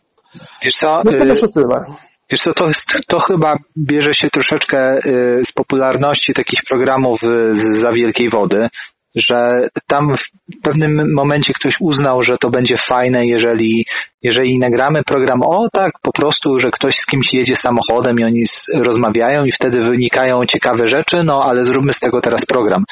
[0.63, 1.03] Wiesz co, No
[1.41, 1.85] to y, tyle.
[2.31, 2.71] Wiesz co to,
[3.07, 8.69] to chyba bierze się troszeczkę y, z popularności takich programów y, z za wielkiej wody,
[9.15, 13.87] że tam w pewnym momencie ktoś uznał, że to będzie fajne, jeżeli,
[14.23, 18.43] jeżeli nagramy program, o tak, po prostu, że ktoś z kimś jedzie samochodem i oni
[18.75, 22.85] rozmawiają i wtedy wynikają ciekawe rzeczy, no ale zróbmy z tego teraz program.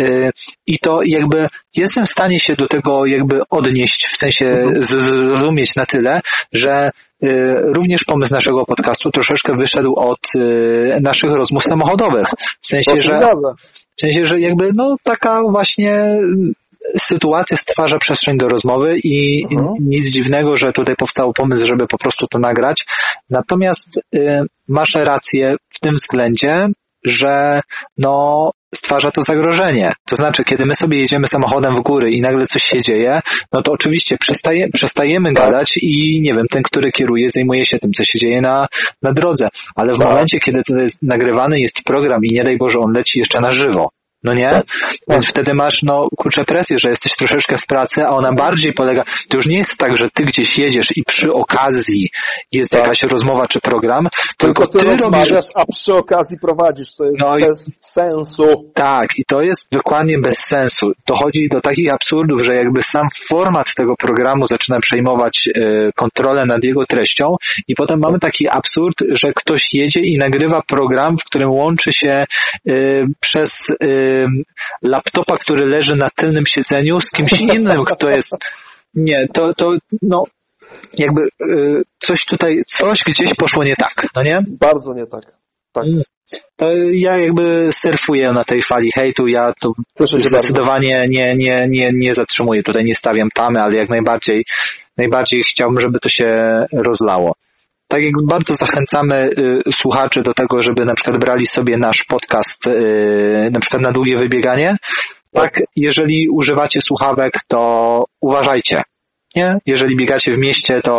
[0.00, 0.30] Y,
[0.66, 1.46] I to jakby
[1.76, 4.46] jestem w stanie się do tego jakby odnieść, w sensie
[4.80, 6.20] z- zrozumieć na tyle,
[6.52, 6.90] że
[7.24, 7.28] y,
[7.74, 12.26] również pomysł naszego podcastu troszeczkę wyszedł od y, naszych rozmów samochodowych.
[12.60, 13.12] W sensie, że.
[13.96, 16.52] W sensie, że jakby no taka właśnie mm,
[16.98, 19.74] sytuacja stwarza przestrzeń do rozmowy i Mhm.
[19.80, 22.86] nic dziwnego, że tutaj powstał pomysł, żeby po prostu to nagrać.
[23.30, 26.66] Natomiast y, masz rację w tym względzie,
[27.04, 27.60] że
[27.98, 29.92] no stwarza to zagrożenie.
[30.08, 33.20] To znaczy, kiedy my sobie jedziemy samochodem w góry i nagle coś się dzieje,
[33.52, 35.44] no to oczywiście przestaje, przestajemy Tak.
[35.44, 38.66] gadać i nie wiem, ten, który kieruje, zajmuje się tym, co się dzieje na,
[39.02, 39.48] na drodze.
[39.76, 40.08] Ale w Tak.
[40.10, 43.48] momencie, kiedy to jest nagrywany jest program i nie daj Boże, on leci jeszcze na
[43.48, 43.88] żywo,
[44.22, 44.60] no nie?
[45.08, 49.02] Więc wtedy masz, no, kurczę presję, że jesteś troszeczkę w pracy, a ona bardziej polega,
[49.28, 52.10] to już nie jest tak, że ty gdzieś jedziesz i przy okazji
[52.52, 52.80] jest Tak.
[52.82, 54.08] jakaś rozmowa czy program,
[54.38, 58.44] Tylko tylko ty ty robisz a przy okazji prowadzisz, co jest No i- bez sensu.
[58.74, 60.92] tak, i to jest dokładnie bez sensu.
[61.06, 65.60] Dochodzi do takich absurdów, że jakby sam format tego programu zaczyna przejmować e,
[65.92, 67.36] kontrolę nad jego treścią
[67.68, 72.24] i potem mamy taki absurd, że ktoś jedzie i nagrywa program, w którym łączy się
[72.68, 73.50] e, przez
[73.82, 74.05] e,
[74.82, 78.36] laptopa, który leży na tylnym siedzeniu z kimś innym, kto jest...
[78.94, 80.24] Nie, to, to no
[80.98, 81.26] jakby e,
[81.98, 84.44] coś tutaj, coś gdzieś poszło nie tak, no nie?
[84.48, 85.36] Bardzo nie tak.
[85.72, 85.84] Tak.
[85.84, 86.02] Mm.
[86.56, 89.72] To ja jakby surfuję na tej fali hejtu, ja to
[90.18, 94.44] zdecydowanie nie, nie, nie, nie zatrzymuję, tutaj nie stawiam tamy, ale jak najbardziej,
[94.96, 96.26] najbardziej chciałbym, żeby to się
[96.72, 97.34] rozlało.
[97.88, 99.30] Tak jak bardzo zachęcamy
[99.68, 103.92] y, słuchaczy do tego, żeby na przykład brali sobie nasz podcast y, na przykład na
[103.92, 104.76] długie wybieganie,
[105.32, 108.82] tak, jeżeli używacie słuchawek, to uważajcie.
[109.66, 110.92] Jeżeli biegacie w mieście, to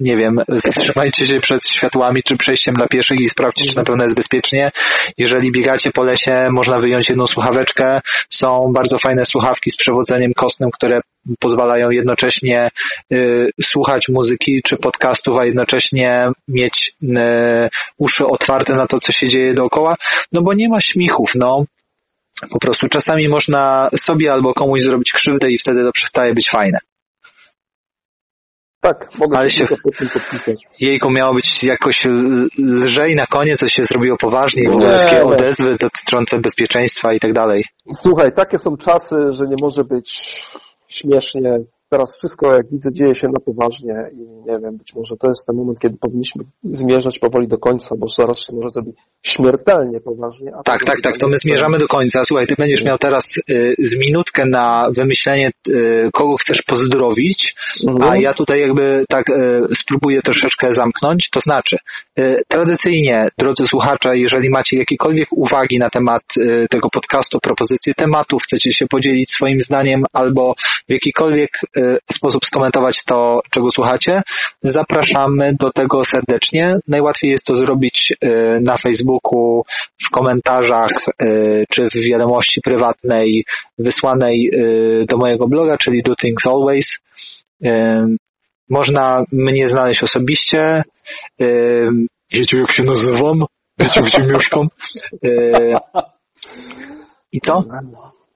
[0.00, 4.04] nie wiem, zatrzymajcie się przed światłami czy przejściem dla pieszych i sprawdźcie, czy na pewno
[4.04, 4.70] jest bezpiecznie.
[5.18, 8.00] Jeżeli biegacie po lesie, można wyjąć jedną słuchaweczkę.
[8.30, 11.00] Są bardzo fajne słuchawki z przewodzeniem kostnym, które
[11.40, 12.68] pozwalają jednocześnie
[13.12, 17.08] y, słuchać muzyki czy podcastów, a jednocześnie mieć y,
[17.98, 19.94] uszy otwarte na to, co się dzieje dookoła,
[20.32, 21.64] no bo nie ma śmichów, no.
[22.50, 26.78] Po prostu czasami można sobie albo komuś zrobić krzywdę i wtedy to przestaje być fajne.
[28.84, 30.64] Tak, mogę Ale się pod tym podpisać.
[30.80, 32.06] Jejku, miało być jakoś
[32.58, 34.16] lżej na koniec, co się zrobiło
[34.70, 35.24] ogóle Nie, nie.
[35.24, 37.64] odezwy dotyczące bezpieczeństwa i tak dalej.
[38.02, 40.08] Słuchaj, takie są czasy, że nie może być
[40.88, 41.58] śmiesznie.
[41.94, 45.46] Teraz wszystko, jak widzę, dzieje się na poważnie i nie wiem, być może to jest
[45.46, 50.52] ten moment, kiedy powinniśmy zmierzać powoli do końca, bo zaraz się może zrobić śmiertelnie poważnie.
[50.64, 52.24] Tak, to tak, tak, to my zmierzamy do końca.
[52.24, 57.54] Słuchaj, ty będziesz miał teraz y, z minutkę na wymyślenie, y, kogo chcesz pozdrowić,
[57.86, 58.10] Mhm.
[58.10, 61.30] a ja tutaj jakby tak y, spróbuję troszeczkę zamknąć.
[61.30, 61.76] To znaczy,
[62.18, 68.42] y, tradycyjnie, drodzy słuchacze, jeżeli macie jakiekolwiek uwagi na temat y, tego podcastu, propozycje tematów,
[68.42, 70.54] chcecie się podzielić swoim zdaniem albo
[70.88, 71.80] w jakikolwiek y,
[72.12, 74.22] sposób skomentować to, czego słuchacie,
[74.62, 76.76] zapraszamy do tego serdecznie.
[76.88, 78.28] Najłatwiej jest to zrobić y,
[78.60, 79.62] na Facebooku,
[80.06, 80.90] w komentarzach
[81.22, 83.44] y, czy w wiadomości prywatnej
[83.78, 86.98] wysłanej y, do mojego bloga, czyli Do Things Always.
[87.64, 88.16] Y,
[88.70, 90.82] Można mnie znaleźć osobiście.
[91.40, 91.88] Y,
[92.32, 93.44] Wiecie, jak się nazywam?
[93.78, 94.68] Wiecie, gdzie mieszkam?
[95.24, 95.76] Y,
[97.32, 97.64] I co?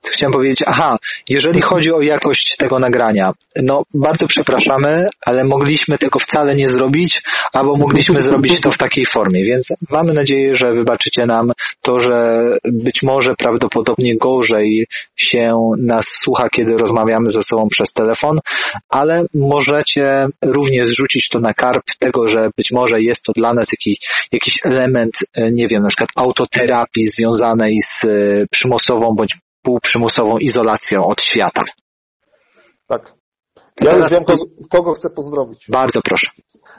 [0.06, 0.62] Chciałem powiedzieć?
[0.66, 0.96] Aha,
[1.28, 3.32] jeżeli chodzi o jakość tego nagrania,
[3.62, 7.22] no bardzo przepraszamy, ale mogliśmy tego wcale nie zrobić,
[7.52, 12.44] albo mogliśmy zrobić to w takiej formie, więc mamy nadzieję, że wybaczycie nam to, że
[12.64, 14.86] być może prawdopodobnie gorzej
[15.16, 18.38] się nas słucha, kiedy rozmawiamy ze sobą przez telefon,
[18.88, 23.66] ale możecie również rzucić to na karp tego, że być może jest to dla nas
[23.72, 23.98] jakiś,
[24.32, 28.08] jakiś element, e, nie wiem, na przykład autoterapii związanej z e,
[28.50, 31.62] przymusową bądź półprzymusową izolacją od świata.
[32.86, 33.18] Tak.
[33.80, 35.66] Ja teraz już wiem, kogo, kogo chcę pozdrowić.
[35.68, 36.26] Bardzo proszę.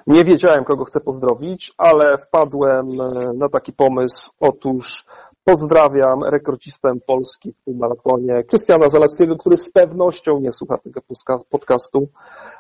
[0.08, 4.32] Nie wiedziałem, kogo chcę pozdrowić, ale wpadłem e, na taki pomysł.
[4.40, 5.06] Otóż
[5.50, 11.02] pozdrawiam rekordzistę Polski w półmaratonie, Krystiana Zalewskiego, który z pewnością nie słucha tego
[11.50, 12.08] podcastu,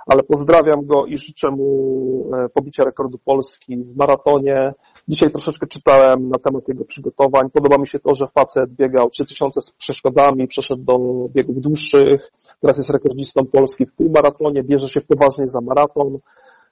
[0.08, 4.74] ale pozdrawiam go i życzę mu e, pobicia rekordu Polski w maratonie.
[5.08, 7.50] Dzisiaj troszeczkę czytałem na temat jego przygotowań.
[7.54, 10.98] Podoba mi się to, że facet biegał 3000 z przeszkodami, przeszedł do
[11.30, 12.32] biegów dłuższych.
[12.62, 16.20] Teraz jest rekordzistą Polski w półmaratonie, bierze się poważnie za maraton.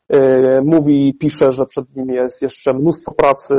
[0.10, 3.54] E, Mówi, pisze, że przed nim jest jeszcze mnóstwo pracy,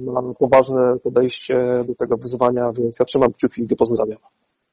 [0.00, 4.18] ma poważne podejście do tego wyzwania, więc ja trzymam kciuki i go pozdrawiam.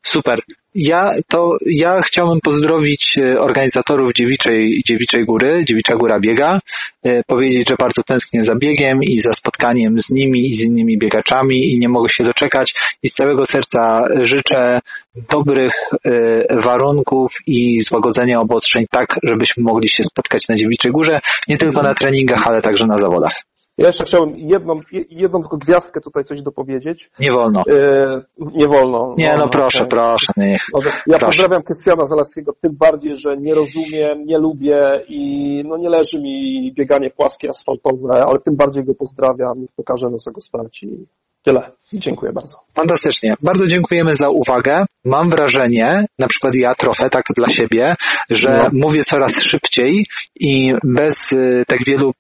[0.02, 0.40] Super.
[0.76, 6.60] Ja to ja chciałbym pozdrowić e, organizatorów Dziewiczej, Dziewiczej Góry, Dziewicza Góra Biega,
[7.04, 10.98] e, powiedzieć, że bardzo tęsknię za biegiem i za spotkaniem z nimi i z innymi
[10.98, 14.80] biegaczami i nie mogę się doczekać i z całego serca życzę
[15.16, 15.74] dobrych
[16.06, 21.82] e, warunków i złagodzenia obostrzeń tak, żebyśmy mogli się spotkać na Dziewiczej Górze, nie tylko
[21.82, 23.49] na treningach, ale także na zawodach.
[23.80, 27.10] Ja jeszcze chciałem jedną, jedną tylko gwiazdkę tutaj coś dopowiedzieć.
[27.20, 27.64] Nie wolno.
[27.74, 29.16] E, Nie wolno.
[29.18, 29.90] Nie, no proszę, okej.
[29.90, 30.62] proszę, niech.
[30.74, 30.90] Dobrze.
[30.90, 31.26] Ja Proszę.
[31.26, 35.22] pozdrawiam Krystiana Zalewskiego tym bardziej, że nie rozumiem, nie lubię i
[35.68, 40.42] no nie leży mi bieganie płaskie, asfaltowe, ale tym bardziej go pozdrawiam i pokażę naszego
[40.42, 41.08] starci.
[41.44, 41.72] Tyle.
[41.94, 42.58] Dziękuję bardzo.
[42.74, 43.34] Fantastycznie.
[43.42, 44.86] Bardzo dziękujemy za uwagę.
[45.06, 47.96] Mam wrażenie, na przykład ja trochę tak dla siebie,
[48.30, 48.70] że No.
[48.74, 50.06] mówię coraz szybciej
[50.40, 52.12] i bez y, tak wielu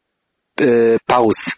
[1.06, 1.50] pauz.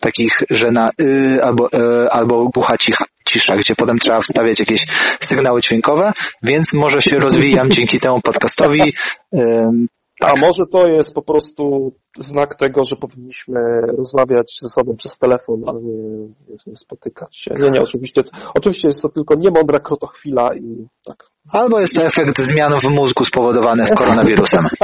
[0.00, 4.86] Takich, że na y, albo, y, albo głucha cicha, cisza, gdzie potem trzeba wstawiać jakieś
[5.20, 6.12] sygnały dźwiękowe,
[6.42, 8.94] więc może się rozwijam dzięki temu podcastowi.
[9.38, 9.86] Ym,
[10.20, 13.60] A może to jest po prostu znak tego, że powinniśmy
[13.98, 17.50] rozmawiać ze sobą przez telefon, a nie, nie spotykać się.
[17.58, 18.22] Nie, nie, oczywiście,
[18.54, 21.30] oczywiście jest to tylko niemądra krotochwila i tak.
[21.52, 24.66] albo jest to efekt zmian w mózgu spowodowanych koronawirusem.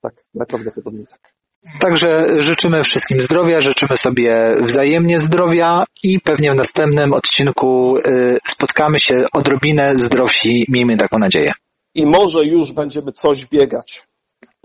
[0.00, 1.37] Tak, najprawdopodobniej tak.
[1.80, 8.98] Także życzymy wszystkim zdrowia, życzymy sobie wzajemnie zdrowia i pewnie w następnym odcinku y, spotkamy
[8.98, 11.52] się odrobinę zdrowsi, miejmy taką nadzieję.
[11.94, 14.02] I może już będziemy coś biegać.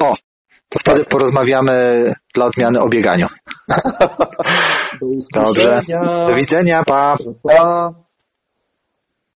[0.01, 0.15] O,
[0.69, 3.27] to wtedy porozmawiamy dla odmiany o bieganiu.
[5.33, 5.81] Do Dobrze.
[6.27, 7.17] Do widzenia, pa!
[7.43, 7.93] Pa.